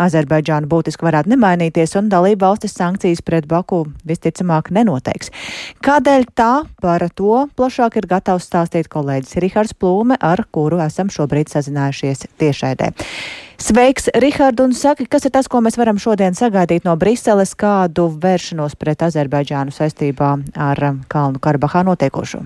Azerbaidžānu 0.00 0.68
būtiski 0.70 1.04
varētu 1.06 1.30
nemainīties, 1.34 1.92
un 2.00 2.08
dalība 2.10 2.48
valstis 2.48 2.72
sankcijas 2.76 3.20
pret 3.22 3.46
Baku 3.50 3.82
visticamāk 4.08 4.70
nenoteiks. 4.74 5.30
Kādēļ 5.84 6.24
tā 6.34 6.52
par 6.82 7.04
to 7.14 7.44
plašāk 7.56 8.00
ir 8.00 8.08
gatavs 8.10 8.48
stāstīt 8.48 8.88
kolēģis 8.92 9.38
Rihards 9.44 9.76
Plūme, 9.76 10.18
ar 10.20 10.44
kuru 10.50 10.80
esam 10.82 11.12
šobrīd 11.12 11.52
sazinājušies 11.54 12.26
tiešaidē. 12.42 12.90
Sveiks, 13.64 14.10
Rihard, 14.18 14.58
un 14.60 14.74
saki, 14.74 15.06
kas 15.06 15.24
ir 15.24 15.32
tas, 15.34 15.46
ko 15.48 15.62
mēs 15.62 15.78
varam 15.78 16.00
šodien 16.02 16.34
sagaidīt 16.34 16.84
no 16.84 16.96
Briseles, 17.00 17.54
kādu 17.56 18.08
vēršanos 18.20 18.74
pret 18.76 19.06
Azerbaidžānu 19.06 19.72
saistībā 19.72 20.34
ar 20.58 20.84
Kalnu 21.08 21.40
Karabahā 21.40 21.84
notiekošo? 21.86 22.42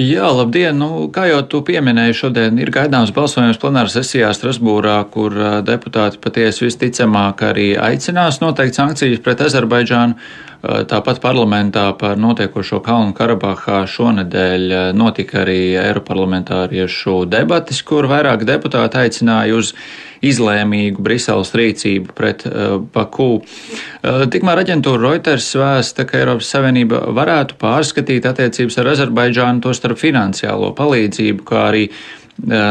Jā, 0.00 0.24
labdien! 0.32 0.78
Nu, 0.80 1.10
kā 1.12 1.26
jau 1.28 1.42
tu 1.44 1.58
pieminēji, 1.68 2.14
šodien 2.16 2.56
ir 2.62 2.70
gaidāms 2.72 3.10
balsojums 3.12 3.58
plenāra 3.60 3.92
sesijā 3.92 4.30
Strasbūrā, 4.32 4.94
kur 5.12 5.36
deputāti 5.66 6.16
patiesi 6.22 6.64
visticamāk 6.64 7.44
arī 7.50 7.66
aicinās 7.76 8.40
noteikt 8.40 8.78
sankcijas 8.78 9.20
pret 9.20 9.44
Azerbaidžānu. 9.44 10.16
Tāpat 10.62 11.18
parlamentā 11.18 11.88
par 11.98 12.20
notiekošo 12.22 12.78
Kalnu 12.86 13.16
Karabahā 13.18 13.80
šonedēļ 13.90 14.94
notika 14.94 15.40
arī 15.42 15.74
Eiroparlamentāriešu 15.80 17.24
debatis, 17.26 17.80
kur 17.82 18.06
vairāk 18.06 18.44
deputāti 18.46 19.00
aicināja 19.02 19.58
uz 19.58 19.72
izlēmīgu 20.22 21.02
Briseles 21.02 21.50
rīcību 21.58 22.14
pret 22.14 22.46
uh, 22.46 22.76
Baku. 22.94 23.40
Uh, 23.42 24.22
tikmēr 24.30 24.62
aģentūra 24.62 25.02
Reuters 25.02 25.48
vēsta, 25.58 26.06
ka 26.06 26.20
Eiropas 26.20 26.52
Savienība 26.54 27.02
varētu 27.10 27.58
pārskatīt 27.58 28.30
attiecības 28.30 28.78
ar 28.78 28.92
Azerbaidžānu, 28.94 29.64
to 29.66 29.74
starp 29.74 29.98
finansiālo 29.98 30.70
palīdzību, 30.78 31.42
kā 31.48 31.66
arī 31.72 31.88
uh, 31.90 32.21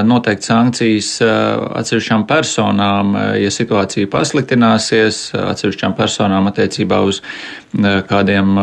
noteikt 0.03 0.43
sankcijas 0.43 1.11
atsevišķām 1.21 2.25
personām, 2.27 3.13
ja 3.39 3.51
situācija 3.53 4.09
pasliktināsies, 4.11 5.19
atsevišķām 5.37 5.93
personām 5.95 6.49
attiecībā 6.49 6.97
uz 7.05 7.21
kādiem 8.09 8.57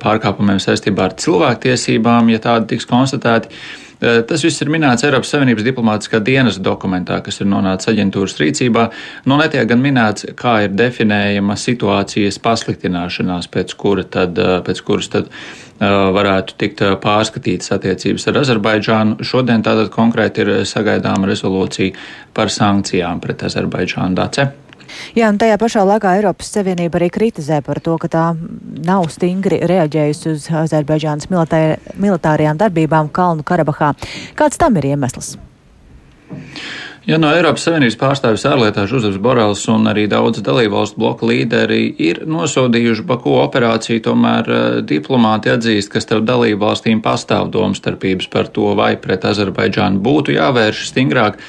pārkāpumiem 0.00 0.58
saistībā 0.62 1.10
ar 1.10 1.16
cilvēktiesībām, 1.20 2.32
ja 2.32 2.42
tādi 2.42 2.74
tiks 2.74 2.88
konstatēti. 2.90 3.52
Eh, 4.00 4.22
tas 4.24 4.40
viss 4.40 4.62
ir 4.64 4.70
minēts 4.72 5.04
Eiropas 5.04 5.28
Savienības 5.34 5.64
diplomātiskā 5.66 6.22
dienas 6.24 6.56
dokumentā, 6.56 7.18
kas 7.24 7.42
ir 7.42 7.48
nonācis 7.52 7.90
aģentūras 7.92 8.38
rīcībā. 8.40 8.86
Nu, 9.28 9.36
netiek 9.36 9.66
gan 9.68 9.82
minēts, 9.84 10.30
kā 10.40 10.54
ir 10.64 10.72
definējama 10.72 11.56
situācijas 11.60 12.40
pasliktināšanās, 12.40 13.50
pēc, 13.52 13.74
kura 13.76 14.06
tad, 14.08 14.38
eh, 14.38 14.54
pēc 14.64 14.80
kuras 14.86 15.12
tad 15.12 15.28
eh, 15.28 15.84
varētu 16.16 16.56
tikt 16.56 16.80
pārskatītas 17.04 17.76
attiecības 17.76 18.26
ar 18.28 18.40
Azerbaidžānu. 18.40 19.20
Šodien 19.20 19.62
tātad 19.62 19.92
konkrēti 19.92 20.46
ir 20.46 20.54
sagaidāma 20.64 21.28
rezolūcija 21.28 21.92
par 22.32 22.48
sankcijām 22.48 23.20
pret 23.20 23.44
Azerbaidžānu. 23.50 24.16
Dace. 24.16 24.69
Jā, 25.18 25.26
un 25.32 25.38
tajā 25.42 25.56
pašā 25.58 25.82
laikā 25.88 26.12
Eiropas 26.20 26.52
Savienība 26.54 27.00
arī 27.00 27.08
kritizē 27.10 27.60
par 27.66 27.80
to, 27.82 27.96
ka 27.98 28.10
tā 28.10 28.24
nav 28.86 29.08
stingri 29.10 29.58
reaģējusi 29.66 30.34
uz 30.34 30.46
Azerbaidžānas 30.62 31.30
militārajām 31.30 32.60
darbībām 32.60 33.10
Kalnu 33.14 33.46
Karabahā. 33.46 33.94
Kāds 34.38 34.60
tam 34.60 34.78
ir 34.78 34.92
iemesls? 34.92 35.34
Ja 37.08 37.16
no 37.18 37.30
Eiropas 37.32 37.64
Savienības 37.66 37.96
pārstāvis 37.98 38.44
ārlietās 38.46 38.90
Žuzefs 38.90 39.18
Borels 39.24 39.64
un 39.72 39.88
arī 39.90 40.04
daudz 40.10 40.42
dalībvalstu 40.46 41.00
bloka 41.00 41.26
līderi 41.26 41.80
ir 41.98 42.20
nosodījuši 42.28 43.06
Baku 43.08 43.32
operāciju, 43.40 44.02
tomēr 44.04 44.50
uh, 44.52 44.76
diplomāti 44.86 45.50
atzīst, 45.50 45.90
ka 45.90 46.02
starp 46.04 46.28
dalībvalstīm 46.28 47.00
pastāv 47.02 47.50
domstarpības 47.56 48.30
par 48.30 48.52
to, 48.54 48.68
vai 48.78 48.92
pret 49.00 49.26
Azerbaidžānu 49.26 49.98
būtu 50.04 50.36
jāvērš 50.36 50.84
stingrāk. 50.92 51.40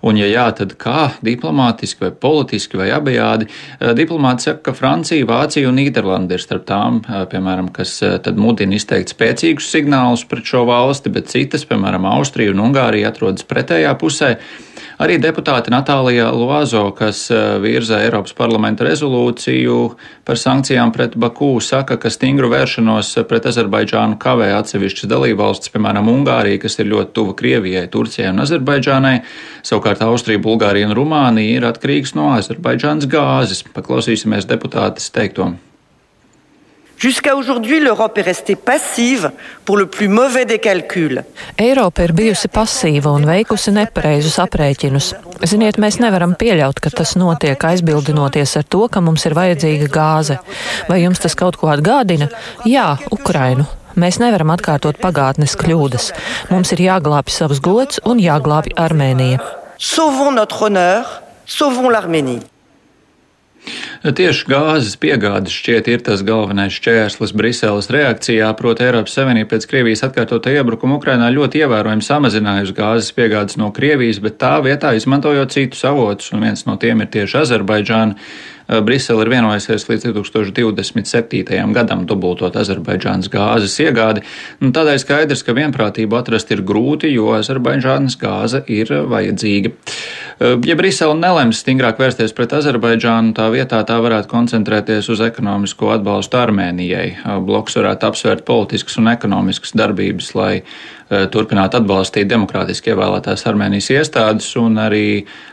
Un, 0.00 0.16
ja 0.16 0.28
jā, 0.30 0.46
tad 0.56 0.72
kā 0.80 1.10
diplomātiski 1.24 2.06
vai 2.06 2.10
politiski 2.24 2.78
vai 2.80 2.88
abejādi? 2.94 3.48
Eh, 3.78 3.92
diplomāti 3.96 4.48
saka, 4.48 4.62
ka 4.70 4.76
Francija, 4.76 5.26
Vācija 5.28 5.68
un 5.68 5.76
Nīderlanda 5.76 6.38
ir 6.38 6.44
starp 6.44 6.64
tām, 6.70 7.02
eh, 7.04 7.26
piemēram, 7.28 7.68
kas 7.72 7.98
eh, 8.02 8.16
tad 8.24 8.40
mudina 8.40 8.78
izteikt 8.78 9.12
spēcīgus 9.12 9.68
signālus 9.68 10.24
pret 10.28 10.48
šo 10.48 10.64
valsti, 10.70 11.12
bet 11.12 11.28
citas, 11.28 11.66
piemēram, 11.68 12.08
Austrija 12.14 12.54
un 12.54 12.64
Ungārija 12.70 13.12
atrodas 13.12 13.44
pretējā 13.44 13.92
pusē. 14.00 14.36
Arī 15.00 15.16
deputāte 15.22 15.72
Natālija 15.72 16.28
Loazo, 16.34 16.82
kas 16.96 17.22
eh, 17.32 17.56
virza 17.62 18.00
Eiropas 18.04 18.34
parlamenta 18.36 18.84
rezolūciju 18.84 19.78
par 20.28 20.40
sankcijām 20.40 20.92
pret 20.92 21.16
Baku, 21.20 21.52
saka, 21.64 21.96
ka 22.00 22.12
stingru 22.12 22.50
vēršanos 22.52 23.14
pret 23.30 23.48
Azerbaidžānu 23.50 24.18
kavē 24.20 24.50
atsevišķas 24.58 25.10
dalībvalstis, 25.10 25.72
piemēram, 25.74 26.10
Ungārija, 26.12 26.60
kas 26.66 26.78
ir 26.80 26.90
ļoti 26.92 27.16
tuva 27.16 27.38
Krievijai, 27.38 27.86
Turcijai 27.92 28.34
un 28.34 28.44
Azerbaidžānai. 28.44 29.16
Savukārt 29.66 30.04
Austrija, 30.04 30.42
Bulgārija 30.44 30.90
un 30.90 30.96
Rumānija 30.98 31.60
ir 31.60 31.70
atkarīgas 31.70 32.16
no 32.18 32.32
Azerbaidžānas 32.36 33.08
gāzes. 33.10 33.64
Paklausīsimies 33.74 34.48
deputātes 34.50 35.12
teikto. 35.14 35.52
Jusqu'à 37.00 37.34
aujourd'hui, 37.34 37.80
l'Europe 37.80 38.18
est 38.18 38.28
restée 38.28 38.56
passive 38.56 39.30
pour 39.64 39.78
le 39.78 39.86
plus 39.86 40.06
mauvais 40.06 40.44
des 40.44 40.58
calculs. 40.58 41.24
Eiropa 41.56 42.04
ir 42.04 42.12
bijusi 42.12 42.50
pasīva 42.52 43.08
un 43.16 43.24
veikusi 43.24 43.72
nepareizus 43.72 44.36
aprēķinus. 44.44 45.08
Ziniet, 45.48 45.78
mēs 45.80 45.96
nevaram 46.04 46.34
pieļaut, 46.36 46.76
ka 46.76 46.92
tas 46.92 47.14
notiek 47.16 47.64
aizbildinoties 47.70 48.52
ar 48.60 48.68
to, 48.68 48.82
ka 48.92 49.00
mums 49.00 49.24
ir 49.24 49.38
vajadzīga 49.38 49.88
gāze. 49.88 50.36
Vai 50.92 51.00
jums 51.06 51.24
tas 51.24 51.38
kaut 51.40 51.56
ko 51.56 51.72
atgādina? 51.72 52.28
Jā, 52.68 52.98
Ukrainu. 53.08 53.64
Mēs 53.96 54.20
nevaram 54.20 54.52
atkārtot 54.52 55.00
pagātnes 55.00 55.56
kļūdas. 55.56 56.12
Mums 56.52 56.76
ir 56.76 56.84
jāglābj 56.84 57.32
savs 57.32 57.64
gods 57.64 58.04
un 58.04 58.20
jāglābj 58.20 58.76
Armēnija. 58.76 59.40
Sauvons 59.80 60.36
notre 60.36 60.66
honneur, 60.66 61.08
sauvons 61.48 61.88
l'Arménie. 61.88 62.42
Tieši 64.00 64.46
gāzes 64.48 64.94
piegādes 65.00 65.52
šķiet 65.52 65.88
ir 65.92 66.04
tas 66.06 66.22
galvenais 66.26 66.72
šķērslis 66.72 67.34
Briseles 67.36 67.90
reakcijā, 67.92 68.48
proti 68.56 68.86
Eiropas 68.86 69.16
Savienība 69.18 69.52
pēc 69.54 69.66
Krievijas 69.70 70.04
atkārtotā 70.06 70.54
iebrukuma 70.56 70.96
Ukrainā 70.96 71.28
ļoti 71.34 71.60
ievērojami 71.64 72.06
samazinājusi 72.06 72.76
gāzes 72.78 73.12
piegādes 73.16 73.58
no 73.60 73.68
Krievijas, 73.76 74.22
bet 74.24 74.38
tā 74.40 74.54
vietā 74.64 74.94
izmantojot 74.96 75.52
citus 75.52 75.84
avotus, 75.88 76.32
un 76.32 76.46
viens 76.46 76.64
no 76.68 76.78
tiem 76.80 77.04
ir 77.04 77.12
tieši 77.12 77.42
Azerbaidžāna. 77.44 78.16
Brisele 78.70 79.24
ir 79.24 79.30
vienojusies 79.32 79.88
līdz 79.88 80.12
2027. 80.14 81.72
gadam 81.74 82.04
dubultot 82.06 82.54
Azerbaidžānas 82.60 83.26
gāzes 83.32 83.74
iegādi. 83.82 84.22
Nu, 84.62 84.70
tādēļ 84.76 85.00
skaidrs, 85.02 85.42
ka 85.42 85.56
vienprātību 85.56 86.18
atrast 86.18 86.52
ir 86.54 86.62
grūti, 86.66 87.10
jo 87.10 87.32
Azerbaidžānas 87.34 88.14
gāze 88.20 88.62
ir 88.70 88.92
vajadzīga. 89.10 89.74
Ja 90.68 90.76
Brisele 90.78 91.18
nelems 91.18 91.64
stingrāk 91.64 91.98
vērsties 92.00 92.32
pret 92.36 92.54
Azerbaidžānu, 92.60 93.34
tā 93.36 93.50
vietā 93.52 93.82
tā 93.88 93.98
varētu 94.00 94.30
koncentrēties 94.30 95.10
uz 95.12 95.24
ekonomisko 95.26 95.90
atbalstu 95.98 96.38
Armēnijai. 96.40 97.08
Bloks 97.44 97.76
varētu 97.80 98.12
apsvērt 98.12 98.46
politiskas 98.46 99.00
un 99.02 99.10
ekonomiskas 99.10 99.74
darbības, 99.76 100.32
lai 100.38 100.54
turpināt 101.10 101.74
atbalstīt 101.74 102.28
demokrātiski 102.30 102.92
ievēlētās 102.92 103.46
Armēnijas 103.50 103.90
iestādes 103.96 104.50
un 104.60 104.78
arī 104.78 105.04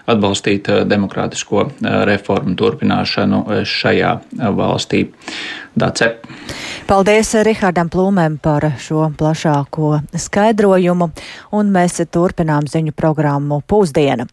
atbalstīt 0.09 0.69
demokrātisko 0.89 1.65
reformu 2.09 2.55
turpināšanu 2.59 3.63
šajā 3.65 4.13
valstī. 4.57 5.07
Dace. 5.77 6.15
Paldies 6.87 7.33
Rihardam 7.43 7.89
Plūmēm 7.91 8.37
par 8.41 8.63
šo 8.81 9.03
plašāko 9.19 9.97
skaidrojumu, 10.17 11.09
un 11.53 11.71
mēs 11.73 11.99
turpinām 12.09 12.65
ziņu 12.71 12.93
programmu 12.97 13.59
Pusdiena. 13.67 14.25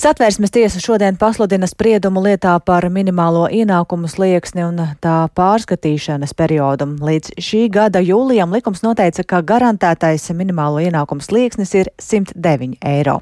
Satvērsmes 0.00 0.50
tiesa 0.50 0.80
šodien 0.82 1.18
pasludina 1.20 1.68
spriedumu 1.70 2.22
lietā 2.24 2.56
par 2.64 2.88
minimālo 2.90 3.44
ienākumu 3.52 4.10
slieksni 4.10 4.64
un 4.66 4.80
tā 5.04 5.18
pārskatīšanas 5.36 6.34
periodu. 6.34 6.88
Līdz 7.04 7.36
šī 7.38 7.66
gada 7.70 8.02
jūlijam 8.02 8.56
likums 8.56 8.82
noteica, 8.82 9.22
ka 9.22 9.44
garantētais 9.46 10.26
minimālo 10.34 10.82
ienākumu 10.82 11.22
slieksnis 11.22 11.76
ir 11.76 11.92
109 12.00 12.80
eiro. 12.80 13.20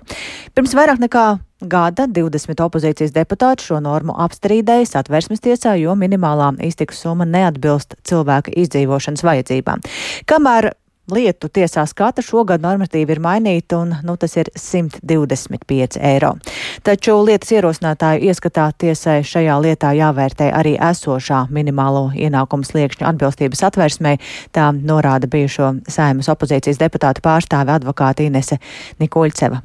Pirms 0.54 0.78
vairāk 0.78 1.02
nekā 1.04 1.26
gada 1.60 2.06
20 2.06 2.60
opozīcijas 2.64 3.14
deputāti 3.14 3.66
šo 3.68 3.80
normu 3.82 4.14
apstrīdēja 4.24 4.86
satversmes 4.92 5.42
tiesā, 5.42 5.74
jo 5.80 5.94
minimālā 5.98 6.52
iztikas 6.66 7.02
summa 7.02 7.26
neatbilst 7.28 7.98
cilvēka 8.08 8.54
izdzīvošanas 8.62 9.24
vajadzībām. 9.26 9.82
Kamēr 10.28 10.72
lietu 11.12 11.48
tiesā 11.48 11.84
skata 11.88 12.22
šogad 12.22 12.62
normatīvi 12.62 13.14
ir 13.14 13.20
mainīta 13.24 13.78
un 13.80 13.94
nu, 14.04 14.16
tas 14.20 14.36
ir 14.36 14.50
125 14.54 15.98
eiro. 16.04 16.34
Taču 16.84 17.16
lietas 17.24 17.52
ierosinātāju 17.56 18.28
ieskatā 18.28 18.68
tiesai 18.78 19.22
šajā 19.26 19.56
lietā 19.64 19.94
jāvērtē 19.96 20.50
arī 20.54 20.76
esošā 20.90 21.46
minimālo 21.54 22.10
ienākumu 22.12 22.68
sliekšņu 22.68 23.08
atbilstības 23.08 23.64
atversmē, 23.70 24.18
tā 24.52 24.68
norāda 24.76 25.30
bijušo 25.30 25.74
saimas 25.88 26.28
opozīcijas 26.28 26.80
deputātu 26.82 27.24
pārstāve 27.24 27.74
advokāta 27.78 28.28
Inese 28.28 28.60
Nikuļceva. 29.00 29.64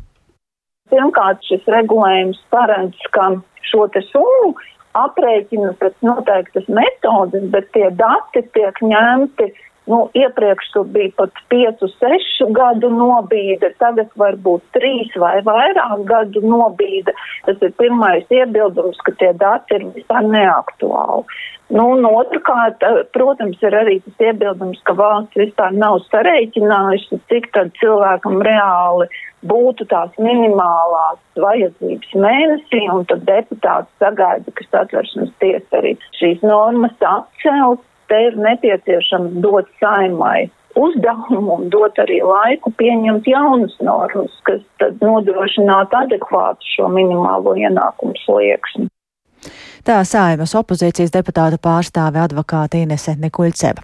Pirmkārt, 0.93 1.41
šis 1.49 1.65
regulējums 1.73 2.37
paredz, 2.53 3.09
ka 3.15 3.31
šo 3.65 3.87
te 3.93 4.03
summu 4.11 4.53
aprēķina 4.93 5.73
pēc 5.81 5.95
noteiktas 6.05 6.67
metodes, 6.69 7.45
bet 7.53 7.71
tie 7.73 7.89
dati 7.97 8.43
tiek 8.53 8.81
ņemti. 8.85 9.53
Nu, 9.89 10.05
iepriekš 10.15 10.69
tur 10.71 10.85
bija 10.93 11.11
pat 11.17 11.39
5, 11.51 11.81
6 11.99 12.45
gadu 12.55 12.87
nobīde, 12.93 13.73
tagad 13.81 14.13
varbūt 14.21 14.63
3 14.77 15.17
vai 15.19 15.33
vairāk 15.43 16.05
gadu 16.07 16.43
nobīde. 16.45 17.11
Tas 17.49 17.59
ir 17.59 17.73
pirmais 17.81 18.29
iebildums, 18.31 19.01
ka 19.03 19.11
tie 19.19 19.33
dati 19.41 19.75
ir 19.75 19.89
vispār 19.97 20.29
neaktuāli. 20.29 21.25
Nu, 21.73 21.89
un 21.97 22.07
otrkārt, 22.07 22.85
protams, 23.17 23.59
ir 23.65 23.75
arī 23.75 23.97
tas 24.05 24.23
iebildums, 24.29 24.79
ka 24.87 24.95
valsts 24.95 25.41
vispār 25.41 25.75
nav 25.75 25.99
sareiķinājusi, 26.07 27.19
cik 27.33 27.51
tad 27.57 27.75
cilvēkam 27.81 28.39
reāli 28.45 29.09
būtu 29.49 29.87
tās 29.91 30.11
minimālās 30.21 31.19
vajadzības 31.39 32.15
mēnesī, 32.25 32.81
un 32.93 33.05
tad 33.09 33.25
deputāts 33.27 33.91
sagaida, 34.03 34.51
ka 34.55 34.67
satversmes 34.69 35.31
tiesa 35.43 35.79
arī 35.81 35.95
šīs 36.19 36.43
normas 36.45 36.95
atcels. 36.99 37.81
Te 38.11 38.17
ir 38.19 38.35
nepieciešams 38.37 39.39
dot 39.41 39.69
saimai 39.79 40.49
uzdevumu 40.75 41.55
un 41.57 41.69
dot 41.71 41.99
arī 42.01 42.19
laiku 42.25 42.73
pieņemt 42.77 43.29
jaunas 43.29 43.75
normas, 43.85 44.33
kas 44.47 44.61
tad 44.81 44.99
nodrošinātu 45.05 45.99
adekvātu 46.03 46.73
šo 46.75 46.89
minimālo 46.93 47.55
ienākumu 47.59 48.17
slieksni. 48.25 48.89
Tā 49.83 49.99
saimas 50.07 50.55
opozīcijas 50.55 51.11
deputāta 51.11 51.59
pārstāve 51.59 52.21
advokāta 52.23 52.79
Inese 52.79 53.17
Nikuļceva. 53.19 53.83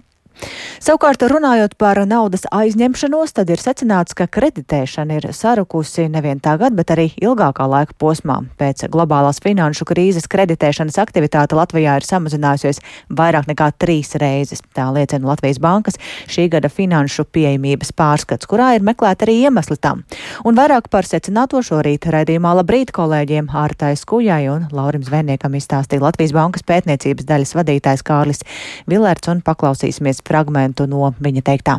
Savukārt, 0.80 1.20
runājot 1.28 1.74
par 1.76 1.98
naudas 2.08 2.46
aizņemšanos, 2.56 3.34
tad 3.36 3.50
ir 3.52 3.60
secināts, 3.60 4.14
ka 4.16 4.24
kreditēšana 4.32 5.18
ir 5.18 5.26
sarukusi 5.36 6.06
nevien 6.08 6.40
tagad, 6.40 6.72
bet 6.78 6.94
arī 6.94 7.10
ilgākā 7.20 7.66
laika 7.68 7.92
posmā. 8.00 8.38
Pēc 8.56 8.86
globālās 8.88 9.42
finanšu 9.44 9.84
krīzes 9.90 10.24
kreditēšanas 10.32 10.96
aktivitāte 11.02 11.58
Latvijā 11.58 11.98
ir 12.00 12.06
samazinājusies 12.08 12.80
vairāk 13.12 13.50
nekā 13.50 13.68
trīs 13.76 14.14
reizes. 14.22 14.62
Tā 14.72 14.86
liecina 14.94 15.28
Latvijas 15.28 15.60
bankas 15.60 16.00
šī 16.32 16.46
gada 16.54 16.72
finanšu 16.72 17.26
pieejamības 17.28 17.92
pārskats, 18.00 18.48
kurā 18.48 18.72
ir 18.78 18.86
meklēta 18.86 19.28
arī 19.28 19.36
iemesli 19.44 19.76
tam. 19.76 20.06
Un 20.48 20.56
vairāk 20.56 20.88
par 20.88 21.04
secināto 21.04 21.60
šorīt 21.60 22.08
raidījumā 22.08 22.54
labrīt 22.62 22.94
kolēģiem 22.96 23.52
Ārtai 23.52 23.92
Skujai 24.00 24.48
un 24.54 24.64
Laurim 24.72 25.04
Zvēniekam 25.04 25.60
izstāstīja 25.60 26.06
Latvijas 26.08 26.32
bankas 26.38 26.64
pētniecības 26.64 27.28
daļas 27.28 27.54
vadītājs 27.60 28.06
Kārlis 28.08 28.44
Vilērts 28.88 29.28
un 29.28 29.44
paklausīsimies 29.44 30.19
fragmentu 30.26 30.88
no 30.90 31.12
viņa 31.20 31.46
teiktā. 31.46 31.78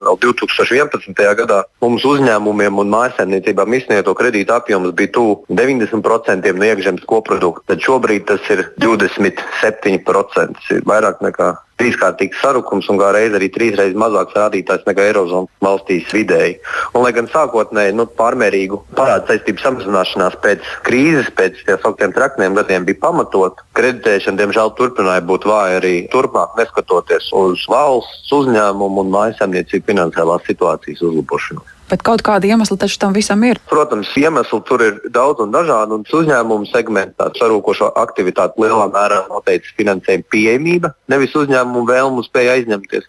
Vēl 0.00 0.16
2011. 0.16 1.12
gadā 1.36 1.58
mums 1.84 2.06
uzņēmumiem 2.08 2.78
un 2.80 2.88
mājsaimniecībām 2.94 3.74
izsniegto 3.76 4.14
kredītu 4.16 4.54
apjoms 4.56 4.94
bija 4.96 5.12
tuvu 5.12 5.34
90% 5.52 6.54
no 6.56 6.68
iekšzemes 6.70 7.04
koprodukta, 7.10 7.66
tad 7.68 7.84
šobrīd 7.84 8.24
tas 8.30 8.40
ir 8.54 8.62
27%, 8.80 10.80
vairāk 10.88 11.20
nekā 11.26 11.50
trīskārtīgs 11.80 12.40
sarukums 12.42 12.88
un 12.92 13.00
kā 13.00 13.10
reiz 13.16 13.34
arī 13.36 13.48
trīsreiz 13.52 13.96
mazāks 13.98 14.36
rādītājs 14.36 14.86
nekā 14.88 15.06
Eirozonas 15.10 15.50
valstīs 15.64 16.10
vidēji. 16.14 16.58
Un, 16.92 17.02
lai 17.04 17.12
gan 17.16 17.28
sākotnēji 17.32 17.96
nu, 17.96 18.06
pārmērīgu 18.20 18.82
parādu 18.98 19.32
saistību 19.32 19.64
samazināšanās 19.64 20.38
pēc 20.44 20.70
krīzes, 20.86 21.32
pēc 21.38 21.64
tā 21.66 21.78
sauktiem 21.80 22.14
trakniem 22.16 22.56
gadiem 22.58 22.86
bija 22.88 23.02
pamatot, 23.06 23.64
kreditēšana 23.78 24.42
diemžēl 24.44 24.74
turpināja 24.78 25.24
būt 25.26 25.48
vāja 25.48 25.80
arī 25.80 25.96
turpmāk, 26.12 26.56
neskatoties 26.60 27.32
uz 27.40 27.66
valsts, 27.70 28.32
uzņēmumu 28.40 29.04
un 29.04 29.12
mājasemniecību 29.16 29.92
finansiālās 29.92 30.48
situācijas 30.48 31.04
uzlabošanos. 31.10 31.79
Bet 31.90 32.04
kaut 32.06 32.22
kāda 32.26 32.46
iemesla 32.46 32.78
taču 32.78 33.00
tam 33.02 33.14
visam 33.16 33.42
ir. 33.46 33.58
Protams, 33.70 34.12
iemesli 34.18 34.60
tur 34.68 34.84
ir 34.86 35.00
daudz 35.10 35.42
un 35.42 35.50
dažādi. 35.54 35.98
Un 35.98 36.06
uzņēmumu 36.20 36.70
segmentā 36.70 37.30
sarūkošo 37.38 37.90
aktivitāti 37.98 38.62
lielā 38.62 38.86
mērā 38.94 39.24
noteica 39.30 39.74
finansējuma 39.78 40.30
pieejamība, 40.30 40.94
nevis 41.10 41.34
uzņēmumu 41.38 41.86
vēlmu 41.90 42.24
spēja 42.26 42.58
aizņemties. 42.60 43.08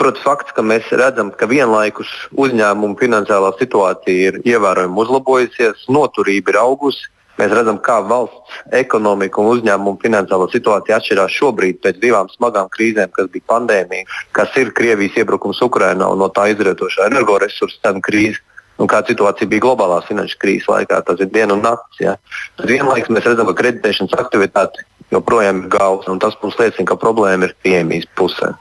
Protams, 0.00 0.24
fakts, 0.24 0.52
ka 0.56 0.64
mēs 0.66 0.88
redzam, 0.98 1.30
ka 1.36 1.46
vienlaikus 1.46 2.10
uzņēmumu 2.40 2.96
finansiālā 3.00 3.52
situācija 3.58 4.30
ir 4.32 4.38
ievērojami 4.42 4.98
uzlabojusies, 5.04 5.84
noturība 5.92 6.54
ir 6.54 6.58
augusi, 6.62 7.11
Mēs 7.40 7.52
redzam, 7.56 7.78
kā 7.80 7.96
valsts 8.04 8.60
ekonomika 8.76 9.40
un 9.40 9.50
uzņēmumu 9.54 10.00
finansiālā 10.02 10.48
situācija 10.52 10.98
atšķirās 10.98 11.36
šobrīd 11.38 11.80
pēc 11.84 11.98
divām 12.02 12.28
smagām 12.32 12.68
krīzēm, 12.74 13.12
kas 13.16 13.30
bija 13.32 13.48
pandēmija, 13.54 14.08
kas 14.36 14.56
ir 14.60 14.72
Krievijas 14.76 15.16
iebrukums 15.22 15.62
Ukrajinā 15.64 16.10
un 16.12 16.20
no 16.20 16.28
tā 16.28 16.50
izrietošā 16.52 17.08
energoresursu 17.10 17.80
cenu 17.80 18.04
krīze. 18.04 18.42
Un 18.80 18.88
kāda 18.88 19.12
situācija 19.12 19.46
bija 19.46 19.62
globālās 19.62 20.06
finanšu 20.08 20.38
krīzes 20.42 20.68
laikā, 20.70 21.02
tas 21.06 21.20
ir 21.20 21.28
diena 21.30 21.54
un 21.54 21.60
naktis. 21.62 22.00
Ja. 22.02 22.14
Tad 22.58 22.70
vienlaikus 22.72 23.12
mēs 23.14 23.28
redzam, 23.28 23.46
ka 23.50 23.54
kreditēšanas 23.60 24.16
aktivitāte 24.18 24.86
joprojām 25.12 25.62
ir 25.62 25.68
gausa, 25.72 26.10
un 26.10 26.20
tas 26.22 26.36
mums 26.42 26.56
liecina, 26.58 26.86
ka 26.88 26.96
problēma 27.00 27.48
ir 27.48 27.54
pieejamības 27.64 28.08
pusē. 28.18 28.52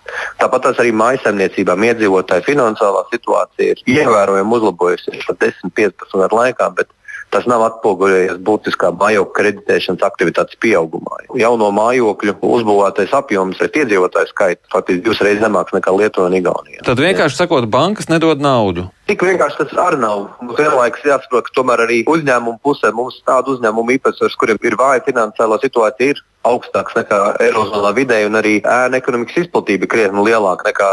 Tāpat 0.41 0.67
arī 0.73 0.91
mājasemniecībām 0.99 1.87
iedzīvotāju 1.89 2.47
finansiālā 2.49 3.05
situācija 3.13 3.75
ir 3.75 3.83
ievērojami 3.95 4.57
uzlabojusies 4.59 5.27
pat 5.29 5.45
10-15 5.47 6.19
gadu 6.25 6.41
laikā, 6.41 6.69
bet 6.75 6.91
tas 7.31 7.47
nav 7.49 7.63
atspoguļojies 7.67 8.39
būtiskā 8.45 8.91
mājokļu 8.99 9.35
kreditēšanas 9.37 10.05
aktivitātes 10.05 10.59
pieaugumā. 10.61 11.21
Jauno 11.39 11.69
mājokļu 11.75 12.35
uzbūvētais 12.45 13.13
apjoms 13.17 13.61
pret 13.61 13.79
iedzīvotāju 13.81 14.31
skaitu 14.31 14.73
faktiski 14.73 15.03
divas 15.05 15.21
reizes 15.23 15.43
zemāks 15.45 15.75
nekā 15.75 15.93
Lietuvā 15.95 16.29
un 16.29 16.37
Igaunijā. 16.39 16.83
Tad 16.87 17.01
vienkārši 17.01 17.39
sakot, 17.39 17.69
bankas 17.71 18.11
nedod 18.11 18.43
naudu. 18.43 18.87
Tik 19.09 19.23
vienkārši 19.27 19.63
tas 19.63 19.77
arī 19.85 20.01
nav. 20.03 20.27
Mums 20.41 20.59
vienlaikus 20.59 21.07
jāsaprot, 21.07 21.47
ka 21.47 21.55
tomēr 21.57 21.85
arī 21.87 22.01
uzņēmumu 22.11 22.59
pusē 22.63 22.93
mums 22.95 23.19
tādu 23.27 23.57
uzņēmumu 23.57 23.97
īpatsvars, 23.97 24.37
kuriem 24.39 24.61
ir 24.67 24.77
vāja 24.79 25.03
finansiālā 25.07 25.59
situācija, 25.63 26.15
ir 26.15 26.21
augstāks 26.47 26.95
nekā 26.97 27.19
Eirozonā 27.45 27.91
vidēji, 27.97 28.29
un 28.29 28.39
arī 28.39 28.53
ēna 28.61 28.99
ekonomikas 29.01 29.43
izplatība 29.43 29.85
ir 29.85 29.91
krietni 29.91 30.23
lielāka 30.25 30.69
nekā 30.69 30.89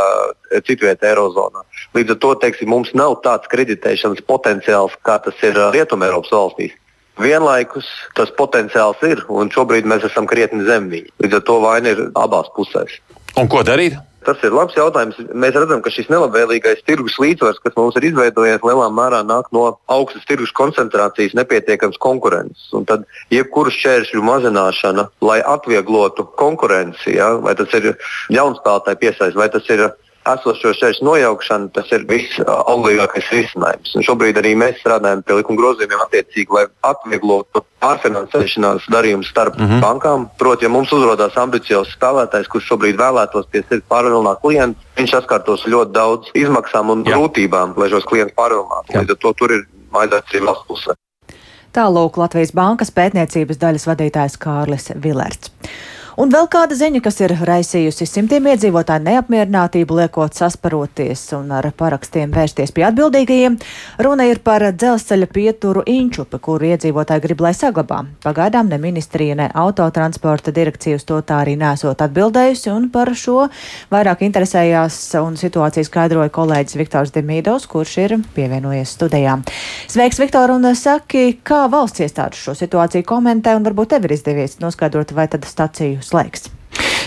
citvietā 0.66 1.12
Eirozonā. 1.12 1.64
Līdz 1.96 2.16
ar 2.16 2.20
to 2.24 2.34
teiksim, 2.44 2.72
mums 2.72 2.92
nav 2.98 3.18
tāds 3.24 3.48
kreditēšanas 3.52 4.24
potenciāls, 4.28 4.96
kā 5.06 5.18
tas 5.24 5.46
ir 5.46 5.56
Rietumē 5.74 6.10
Eiropas 6.10 6.34
valstīs. 6.34 6.76
Vienlaikus 7.18 7.88
tas 8.14 8.30
potenciāls 8.38 9.00
ir, 9.08 9.24
un 9.28 9.50
šobrīd 9.50 9.88
mēs 9.90 10.06
esam 10.06 10.28
krietni 10.30 10.68
zem 10.68 10.86
viņa. 10.92 11.16
Līdz 11.24 11.40
ar 11.40 11.46
to 11.48 11.56
vaina 11.64 11.94
ir 11.96 12.04
abās 12.14 12.52
pusēs. 12.54 13.00
Un 13.38 13.50
ko 13.50 13.64
darīt? 13.66 13.98
Tas 14.26 14.40
ir 14.42 14.52
labs 14.52 14.74
jautājums. 14.74 15.18
Mēs 15.30 15.54
redzam, 15.54 15.82
ka 15.84 15.92
šis 15.94 16.08
nelabvēlīgais 16.10 16.82
tirgus 16.88 17.16
līdzsvars, 17.22 17.60
kas 17.62 17.76
mums 17.78 17.96
ir 18.00 18.08
izveidojies, 18.10 18.64
lielā 18.66 18.88
mērā 18.92 19.20
nāk 19.26 19.46
no 19.54 19.62
augstas 19.94 20.26
tirgus 20.28 20.52
koncentrācijas, 20.58 21.36
nepietiekams 21.38 22.00
konkurences. 22.02 22.66
Un 22.74 22.88
tad 22.88 23.06
jebkuru 23.34 23.72
šķēršļu 23.74 24.24
mazināšana, 24.26 25.06
lai 25.24 25.38
atvieglotu 25.54 26.26
konkurenci, 26.40 27.14
ja, 27.14 27.30
vai 27.44 27.54
tas 27.58 27.72
ir 27.78 27.92
jaunspēlētāju 28.34 29.02
piesaist, 29.04 29.38
vai 29.38 29.48
tas 29.54 29.70
ir 29.70 29.86
esošo 30.34 30.72
šķēršļu 30.76 31.06
nojaukšana, 31.08 31.70
tas 31.76 31.90
ir 31.94 32.04
viss 32.08 32.40
auglīgākais 32.44 33.30
risinājums. 33.32 33.94
Un 33.98 34.06
šobrīd 34.06 34.38
arī 34.40 34.54
mēs 34.58 34.78
strādājam 34.82 35.22
pie 35.26 35.38
likuma 35.40 35.60
grozījumiem 35.62 36.04
attiecīgi, 36.04 36.54
lai 36.54 36.66
atvieglotu 36.90 37.64
pārfinansēšanās 37.82 38.88
darījumus 38.92 39.30
starp 39.32 39.58
mm 39.58 39.66
-hmm. 39.66 39.82
bankām. 39.84 40.28
Proti, 40.38 40.66
ja 40.66 40.72
mums 40.72 40.92
uzrādās 40.92 41.36
ambiciozs 41.40 41.94
spēlētājs, 41.96 42.50
kurš 42.52 42.70
šobrīd 42.72 43.00
vēlētos 43.00 43.50
pie 43.50 43.64
sevis 43.68 43.84
pārvilināt 43.88 44.40
klientu, 44.44 44.80
viņš 44.98 45.10
saskartos 45.16 45.66
ļoti 45.66 45.92
daudz 45.92 46.32
izmaksām 46.34 46.90
un 46.90 47.04
Jā. 47.04 47.16
grūtībām, 47.16 47.76
lai 47.76 47.90
šos 47.90 48.04
klientus 48.04 48.36
pārvilinātu. 48.36 48.98
Līdz 48.98 49.14
ar 49.16 49.20
to 49.22 49.32
tur 49.32 49.52
ir 49.52 49.68
maidāts 49.92 50.34
arī 50.34 50.44
valsts 50.46 50.66
pusē. 50.68 50.98
Tālūk 51.76 52.16
Latvijas 52.16 52.54
Bankas 52.56 52.90
pētniecības 52.90 53.60
daļas 53.60 53.86
vadītājs 53.86 54.38
Kārlis 54.40 54.90
Vilerts. 54.96 55.52
Un 56.18 56.32
vēl 56.34 56.48
kāda 56.50 56.74
ziņa, 56.74 56.98
kas 56.98 57.20
ir 57.22 57.30
raisījusi 57.46 58.02
simtiem 58.10 58.48
iedzīvotāju 58.50 59.04
neapmierinātību, 59.04 60.00
liekot 60.00 60.34
sasparoties 60.34 61.20
un 61.36 61.52
ar 61.54 61.68
parakstiem 61.78 62.32
vērsties 62.34 62.72
pie 62.74 62.82
atbildīgajiem. 62.88 63.54
Runa 64.02 64.26
ir 64.26 64.40
par 64.42 64.64
dzelzceļa 64.74 65.28
pieturu 65.30 65.84
Inčupi, 65.86 66.40
kuru 66.42 66.72
iedzīvotāji 66.72 67.22
grib, 67.22 67.44
lai 67.46 67.52
saglabā. 67.54 68.00
Pagaidām 68.24 68.66
ne 68.66 68.80
ministrija, 68.82 69.36
ne 69.38 69.46
autotransporta 69.62 70.50
direkcija 70.56 70.98
uz 70.98 71.04
to 71.06 71.20
tā 71.22 71.36
arī 71.44 71.54
nesot 71.60 72.02
atbildējusi, 72.02 72.66
un 72.74 72.90
par 72.90 73.12
šo 73.14 73.46
vairāk 73.94 74.26
interesējās 74.26 74.98
un 75.22 75.38
situāciju 75.38 75.86
skaidroja 75.86 76.34
kolēģis 76.34 76.80
Viktors 76.82 77.14
Demīdovs, 77.14 77.68
kurš 77.70 77.94
ir 78.08 78.16
pievienojies 78.34 78.96
studijām. 78.98 79.46
Sveiks, 79.86 80.18
Viktor, 80.18 80.56
un 80.56 80.66
saki, 80.74 81.38
kā 81.46 81.62
valsts 81.70 82.02
iestādes 82.02 82.42
šo 82.42 82.58
situāciju 82.58 83.06
komentē, 83.06 83.54
un 83.54 83.70
varbūt 83.70 83.94
tev 83.94 84.10
ir 84.10 84.18
izdevies 84.18 84.58
noskaidrot, 84.58 85.14
vai 85.14 85.30
tad 85.30 85.46
staciju 85.46 86.07
legs. 86.12 86.48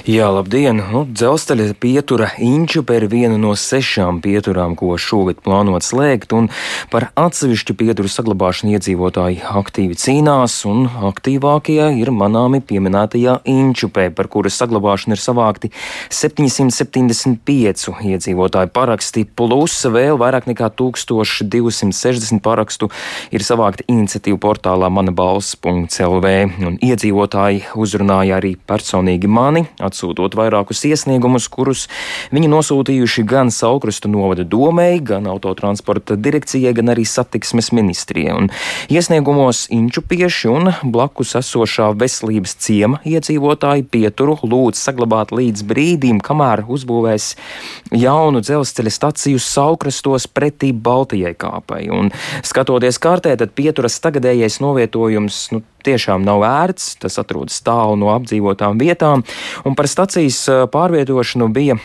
Jā, 0.10 0.32
labdien! 0.34 0.80
Nu, 0.90 1.04
dzelzceļa 1.06 1.76
pietura 1.78 2.32
Inčupe 2.42 2.96
ir 2.98 3.04
viena 3.06 3.36
no 3.38 3.52
sešām 3.54 4.18
pieturām, 4.24 4.74
ko 4.74 4.96
šogad 4.98 5.44
plānot 5.46 5.86
slēgt, 5.86 6.32
un 6.34 6.48
par 6.90 7.12
atsevišķu 7.22 7.76
pieturu 7.78 8.10
saglabāšanu 8.10 8.74
iedzīvotāji 8.74 9.44
aktīvi 9.46 9.94
cīnās, 10.02 10.56
un 10.66 10.88
aktīvākie 11.12 11.92
ir 12.02 12.10
manāmi 12.18 12.64
pieminētajā 12.66 13.36
Inčupē, 13.54 14.08
par 14.18 14.26
kuras 14.34 14.58
saglabāšanu 14.64 15.14
ir 15.14 15.22
savākti 15.22 15.70
775 16.10 17.94
iedzīvotāju 18.02 18.74
paraksti, 18.74 19.28
plus 19.38 19.78
vēl 19.86 20.18
vairāk 20.18 20.50
nekā 20.50 20.72
1260 20.82 22.42
parakstu 22.42 22.90
ir 23.30 23.46
savākti 23.46 23.86
iniciatīvu 23.86 24.42
portālā 24.42 24.90
manabalss.lv, 24.98 26.36
un 26.58 26.82
iedzīvotāji 26.82 27.68
uzrunāja 27.78 28.42
arī 28.42 28.56
personīgi 28.58 29.30
mani 29.30 29.61
atsūtot 29.82 30.36
vairākus 30.38 30.84
iesniegumus, 30.90 31.48
kurus 31.52 31.88
viņi 32.34 32.50
nosūtījuši 32.52 33.26
gan 33.28 33.52
Saukrustu 33.54 34.12
novada 34.12 34.46
domēji, 34.48 35.04
gan 35.12 35.30
autotransporta 35.32 36.18
direkcijai, 36.20 36.74
gan 36.78 36.94
arī 36.94 37.06
satiksmes 37.08 37.72
ministrijai. 37.76 38.36
Un 38.38 38.50
iesniegumos 38.92 39.66
inčupieši 39.74 40.52
un 40.52 40.72
blakus 40.84 41.36
esošā 41.40 41.92
veselības 42.00 42.56
ciema 42.62 43.02
iedzīvotāji 43.08 43.88
pieturu 43.92 44.38
lūdz 44.44 44.82
saglabāt 44.82 45.34
līdz 45.36 45.66
brīdim, 45.68 46.22
kamēr 46.24 46.66
uzbūvēs 46.72 47.34
jaunu 47.96 48.44
dzelzceļa 48.46 48.96
staciju 48.98 49.42
Saukrastos 49.42 50.28
pretī 50.28 50.72
Baltijai 50.74 51.34
kāpai. 51.38 51.84
Un 51.94 52.12
skatoties 52.46 53.02
kārtē, 53.02 53.36
tad 53.40 53.56
pieturas 53.58 54.00
tagadējais 54.04 54.60
novietojums 54.64 55.44
nu, 55.56 55.62
tiešām 55.86 56.26
nav 56.26 56.44
ērts, 56.46 56.96
tas 57.02 57.18
atrodas 57.22 57.60
tālu 57.66 57.98
no 58.00 58.12
apdzīvotām 58.14 58.80
vietām, 58.82 59.26
un 59.66 59.76
par 59.76 59.88
stacijas 59.92 60.44
pārvietošanu 60.72 61.48
bija 61.54 61.78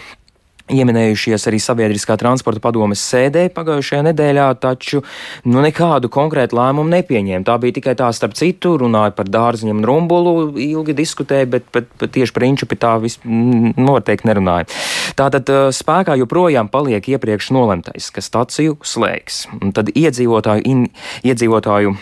Ieminējušies 0.66 1.44
arī 1.46 1.60
sabiedriskā 1.62 2.16
transporta 2.18 2.58
padomes 2.58 2.98
sēdē 2.98 3.44
pagājušajā 3.54 4.00
nedēļā, 4.08 4.46
taču 4.58 4.98
nu, 5.46 5.60
nekādu 5.62 6.08
konkrētu 6.10 6.56
lēmumu 6.58 6.90
nepieņēma. 6.90 7.46
Tā 7.46 7.54
bija 7.62 7.76
tikai 7.76 7.92
tā, 7.94 8.08
starp 8.10 8.34
citu, 8.34 8.72
runāja 8.80 9.12
par 9.14 9.30
dārziņiem 9.30 9.78
un 9.78 9.86
rumbulu, 9.86 10.32
ilgi 10.58 10.96
diskutēja, 10.98 11.46
bet, 11.52 11.68
bet, 11.70 11.86
bet 12.00 12.10
tieši 12.16 12.34
par 12.34 12.46
inčupi 12.48 12.78
tā 12.82 12.96
vis, 12.98 13.14
noteikti 13.22 14.26
nerunāja. 14.26 14.66
Tātad 15.14 15.52
spēkā 15.76 16.16
joprojām 16.24 16.66
paliek 16.72 17.06
iepriekš 17.14 17.52
nolemtais, 17.54 18.10
ka 18.10 18.24
staciju 18.26 18.80
slēgs. 18.82 19.44
Un 19.60 19.70
tad 19.76 19.94
iedzīvotāju, 19.94 20.66
in, 20.66 20.82
iedzīvotāju 21.30 21.94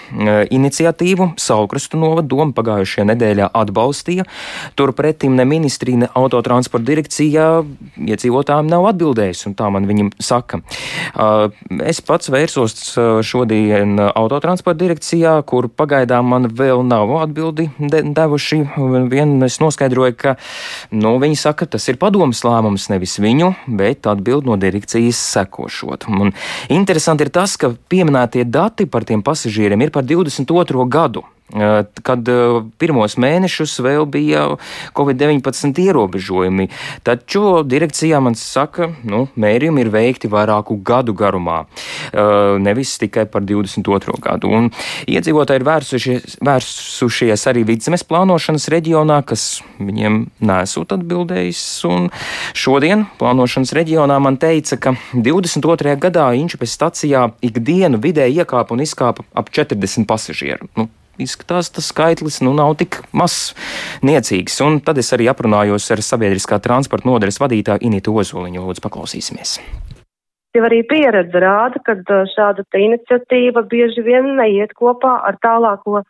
iniciatīvu 0.57 1.35
Saukrastu 1.37 2.01
novada 2.01 2.25
doma 2.33 2.57
pagājušajā 2.57 3.11
nedēļā 3.13 3.53
atbalstīja. 3.61 4.25
Turpretim 4.81 5.37
ne 5.37 5.45
ministrija, 5.53 6.07
ne 6.07 6.13
autotransporta 6.17 6.89
direkcija 6.95 7.53
iedzīvotāju 8.01 8.54
jautājumi 8.55 8.71
nav 8.71 8.87
atbildējis, 8.91 9.47
un 9.49 9.55
tā 9.55 9.69
man 9.71 9.87
viņam 9.87 10.11
saka. 10.23 10.61
Uh, 11.15 11.51
es 11.85 12.01
pats 12.01 12.31
vērsos 12.31 12.97
uh, 12.97 13.21
šodien 13.23 13.99
autotransporta 14.01 14.79
direkcijā, 14.79 15.43
kur 15.47 15.69
pagaidām 15.69 16.27
man 16.27 16.49
vēl 16.49 16.85
nav 16.87 17.11
atbildi 17.23 17.71
de 17.79 18.03
devuši. 18.15 18.63
Vien 19.11 19.43
es 19.45 19.61
noskaidroju, 19.61 20.17
ka 20.17 20.37
nu, 20.93 21.17
viņi 21.23 21.37
saka, 21.37 21.67
tas 21.67 21.87
ir 21.89 21.99
padomas 21.99 22.45
lēmums, 22.45 22.89
nevis 22.93 23.19
viņu, 23.19 23.55
bet 23.67 24.07
atbild 24.07 24.47
no 24.47 24.57
direkcijas 24.57 25.19
sekošot. 25.35 26.09
Un 26.09 26.35
interesanti 26.69 27.27
ir 27.27 27.33
tas, 27.35 27.57
ka 27.57 27.75
pieminētie 27.89 28.45
dati 28.45 28.87
par 28.87 29.05
tiem 29.05 29.23
pasažieriem 29.25 29.81
ir 29.83 29.95
par 29.95 30.05
22. 30.07 30.89
gadu 30.89 31.25
kad 32.05 32.29
pirmos 32.81 33.15
mēnešus 33.21 33.77
vēl 33.85 34.07
bija 34.11 34.47
Covid-19 34.97 35.79
ierobežojumi. 35.85 36.69
Taču 37.07 37.63
direkcijā 37.69 38.19
man 38.25 38.35
saka, 38.39 38.89
nu, 39.05 39.27
mērījumi 39.37 39.85
ir 39.85 39.91
veikti 39.93 40.31
vairāku 40.33 40.79
gadu 40.83 41.15
garumā, 41.15 41.65
nevis 42.65 42.97
tikai 43.03 43.27
par 43.31 43.45
22. 43.47 44.17
gadu. 44.25 44.51
Un 44.51 44.71
iedzīvotāji 45.11 45.61
ir 45.61 45.67
vērsušies, 45.69 46.39
vērsušies 46.45 47.47
arī 47.53 47.67
vidzemes 47.69 48.07
plānošanas 48.09 48.67
reģionā, 48.73 49.21
kas 49.29 49.61
viņiem 49.79 50.25
nesot 50.49 50.97
atbildējis. 50.97 51.63
Un 51.93 52.11
šodien 52.57 53.07
plānošanas 53.21 53.77
reģionā 53.77 54.19
man 54.23 54.41
teica, 54.41 54.81
ka 54.81 54.97
22. 55.13 55.95
gadā 56.01 56.33
Inčupes 56.35 56.75
stacijā 56.75 57.29
ikdienu 57.45 58.01
vidēji 58.03 58.43
iekāpa 58.43 58.75
un 58.75 58.83
izkāpa 58.83 59.29
ap 59.37 59.53
40 59.55 60.09
pasažieru. 60.09 60.73
Nu, 60.75 60.89
izskatās, 61.23 61.71
tas 61.75 61.91
skaitlis 61.93 62.41
nu, 62.45 62.55
nav 62.57 62.77
tik 62.81 63.01
mazs, 63.13 63.55
niecīgs. 64.07 64.61
Un 64.67 64.81
tad 64.85 65.01
es 65.03 65.13
arī 65.17 65.29
aprunājos 65.33 65.91
ar 65.95 66.03
sabiedriskā 66.05 66.61
transporta 66.65 67.09
nodaļas 67.09 67.41
vadītāju 67.43 67.87
Initu 67.89 68.17
Ozoliņu. 68.23 68.65
Lūdzu, 68.65 68.85
paklausīsimies. 68.85 69.59
Jau 70.55 70.63
arī 70.69 70.85
pieredze 70.87 71.41
rāda, 71.43 71.81
ka 71.83 71.97
šāda 72.31 72.63
iniciatīva 72.79 73.65
bieži 73.71 74.05
vien 74.07 74.37
neiet 74.39 74.75
kopā 74.79 75.17
ar 75.27 75.39
tālāko 75.43 76.05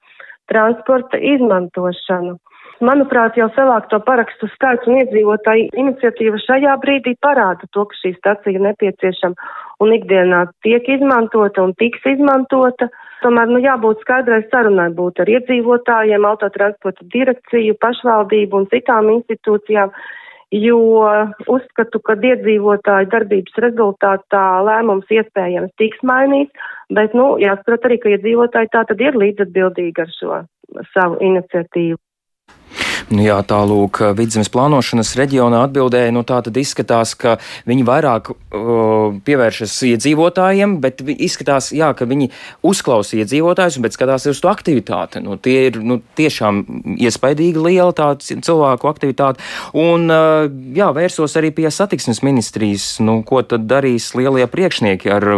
transporta 0.52 1.16
izmantošanu. 1.16 2.36
Manuprāt, 2.84 3.38
jau 3.38 3.46
savākto 3.54 4.00
parakstu 4.04 4.48
skaits 4.52 4.88
un 4.90 4.98
iedzīvotāju 4.98 5.70
iniciatīva 5.78 6.40
šajā 6.42 6.74
brīdī 6.82 7.14
parāda 7.22 7.68
to, 7.72 7.86
ka 7.88 7.96
šī 8.02 8.12
stacija 8.18 8.58
ir 8.58 8.64
nepieciešama 8.66 9.48
un 9.84 9.94
ikdienā 9.94 10.44
tiek 10.66 10.88
izmantota 10.96 11.62
un 11.64 11.72
tiks 11.78 12.04
izmantota. 12.14 12.90
Tomēr 13.24 13.48
nu, 13.48 13.60
jābūt 13.64 14.02
skaidrai 14.04 14.42
sarunai 14.50 14.90
būt 14.92 15.22
ar 15.22 15.30
iedzīvotājiem, 15.32 16.26
autotransporta 16.28 17.06
direkciju, 17.14 17.78
pašvaldību 17.80 18.60
un 18.60 18.68
citām 18.72 19.08
institūcijām, 19.14 19.94
jo 20.54 20.80
uzskatu, 21.50 22.02
ka 22.04 22.18
iedzīvotāju 22.20 23.10
darbības 23.14 23.60
rezultātā 23.64 24.44
lēmums 24.68 25.08
iespējams 25.18 25.72
tiks 25.80 26.04
mainīts, 26.04 26.68
bet, 26.92 27.16
nu, 27.16 27.34
jāsaprot 27.40 27.88
arī, 27.88 28.00
ka 28.02 28.12
iedzīvotāji 28.12 28.72
tā 28.76 28.84
tad 28.90 29.00
ir 29.00 29.16
līdzatbildīgi 29.24 30.04
ar 30.04 30.12
šo 30.18 30.42
savu 30.92 31.18
iniciatīvu. 31.24 31.98
Jā, 33.12 33.36
tālūk, 33.44 33.98
vidzemes 34.16 34.48
plānošanas 34.48 35.10
reģionā 35.18 35.58
atbildēja, 35.66 36.12
nu 36.14 36.22
tā 36.24 36.38
tad 36.46 36.56
izskatās, 36.56 37.12
ka 37.20 37.34
viņi 37.68 37.82
vairāk 37.84 38.30
uh, 38.32 39.18
pievēršas 39.26 39.74
iedzīvotājiem, 39.90 40.78
bet 40.80 41.02
izskatās, 41.12 41.68
jā, 41.76 41.90
ka 41.92 42.08
viņi 42.08 42.30
uzklausa 42.64 43.18
iedzīvotājus, 43.20 43.76
bet 43.84 43.96
skatās 43.96 44.24
uz 44.30 44.40
to 44.40 44.48
aktivitāti. 44.48 45.20
Nu, 45.20 45.36
tie 45.36 45.66
ir 45.68 45.76
nu, 45.84 45.98
tiešām 46.16 46.62
iespaidīgi 46.96 47.60
liela 47.60 47.92
tā 47.92 48.08
cilvēku 48.24 48.88
aktivitāte. 48.88 49.44
Un, 49.76 50.08
uh, 50.08 50.48
jā, 50.72 50.88
vērsos 50.96 51.36
arī 51.36 51.52
pie 51.52 51.68
satiksmes 51.68 52.22
ministrijas, 52.24 52.88
nu, 53.04 53.18
ko 53.28 53.44
tad 53.44 53.68
darīs 53.68 54.14
lielie 54.16 54.48
priekšnieki 54.48 55.12
ar, 55.12 55.28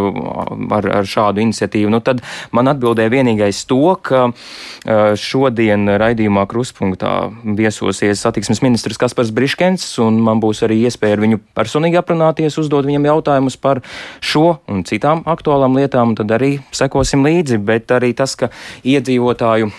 ar, 0.79 0.90
ar 1.00 1.11
šādu 1.16 1.42
iniciatīvu. 1.42 1.90
Nu, 1.90 1.98
tad 1.98 2.22
man 2.55 2.70
atbildēja 2.70 3.16
vienīgais 3.18 3.64
to, 3.66 3.83
ka 4.07 4.29
uh, 4.31 5.18
šodien 5.18 5.90
raidījumā 5.98 6.46
kruspunktā 6.46 7.16
viesosies 7.59 8.23
satiksmes 8.23 8.62
ministrs 8.64 9.01
Kaspars 9.01 9.33
Briškens, 9.35 9.85
un 10.05 10.21
man 10.25 10.40
būs 10.42 10.62
arī 10.66 10.79
iespēja 10.87 11.19
ar 11.19 11.25
viņu 11.25 11.40
personīgi 11.57 12.01
aprunāties, 12.01 12.59
uzdot 12.62 12.87
viņam 12.88 13.09
jautājumus 13.11 13.59
par 13.61 13.83
šo 14.21 14.59
un 14.71 14.85
citām 14.88 15.25
aktuālām 15.27 15.77
lietām, 15.79 16.14
tad 16.19 16.33
arī 16.37 16.57
sekosim 16.77 17.27
līdzi, 17.27 17.61
bet 17.62 17.92
arī 17.97 18.12
tas, 18.16 18.37
ka 18.38 18.53
iedzīvotāju 18.87 19.73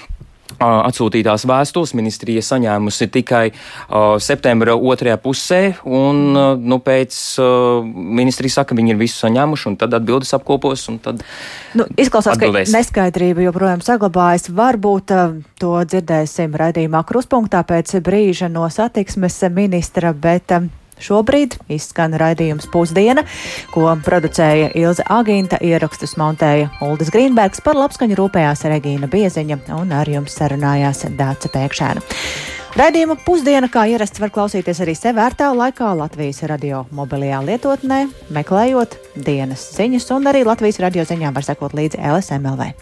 atsūtītās 0.59 1.45
vēstules 1.47 1.93
ministrija 1.97 2.41
saņēmusi 2.45 3.07
tikai 3.13 3.43
uh, 3.51 4.15
septembra 4.23 4.75
otrajā 4.75 5.17
pusē, 5.21 5.61
un 5.83 6.21
uh, 6.33 6.47
nu, 6.57 6.79
pēc 6.83 7.17
uh, 7.41 7.83
ministrija 7.85 8.59
saka, 8.59 8.77
viņi 8.77 8.95
ir 8.95 9.01
visu 9.01 9.19
saņēmuši, 9.25 9.69
un 9.71 9.77
tad 9.81 9.97
atbildes 9.97 10.33
apkopos. 10.37 10.87
Tad 11.03 11.21
nu, 11.77 11.85
izklausās, 11.99 12.37
atbildēs. 12.37 12.71
ka 12.71 12.79
neskaidrība 12.79 13.47
joprojām 13.47 13.83
saglabājas. 13.85 14.49
Varbūt 14.57 15.15
uh, 15.15 15.37
to 15.61 15.75
dzirdēsim 15.83 16.57
raidījumā 16.57 17.03
kruspunktā 17.07 17.63
pēc 17.67 17.97
brīža 18.05 18.51
no 18.51 18.67
satiksmes 18.71 19.41
ministra, 19.53 20.13
bet. 20.13 20.57
Uh, 20.57 20.73
Šobrīd 21.03 21.57
izskan 21.71 22.15
raidījums 22.17 22.67
pusdiena, 22.73 23.23
ko 23.73 23.87
producēja 24.05 24.71
Ilze 24.77 25.05
Agīnta, 25.05 25.61
ierakstus 25.61 26.17
montēja 26.19 26.71
Uldis 26.85 27.11
Grīnbergs, 27.13 27.63
par 27.65 27.79
labskaņu 27.79 28.17
rūpējās 28.19 28.65
Regīna 28.71 29.09
Bieziņa 29.11 29.61
un 29.77 29.93
ar 29.95 30.09
jums 30.09 30.37
sarunājās 30.37 31.05
Dāca 31.17 31.51
Pēkšēna. 31.53 32.05
Raidījumu 32.77 33.15
pusdiena, 33.25 33.69
kā 33.73 33.87
ierasts, 33.89 34.19
var 34.21 34.29
klausīties 34.33 34.83
arī 34.83 34.93
sevērtā 34.93 35.47
laikā 35.55 35.95
Latvijas 35.97 36.43
radio 36.51 36.83
mobilajā 36.93 37.39
lietotnē, 37.47 38.03
meklējot 38.37 38.99
dienas 39.25 39.71
ziņas, 39.79 40.11
un 40.13 40.29
arī 40.29 40.45
Latvijas 40.45 40.77
radio 40.85 41.07
ziņām 41.09 41.33
var 41.33 41.47
sekot 41.47 41.73
līdzi 41.77 42.03
LSMLV. 42.05 42.73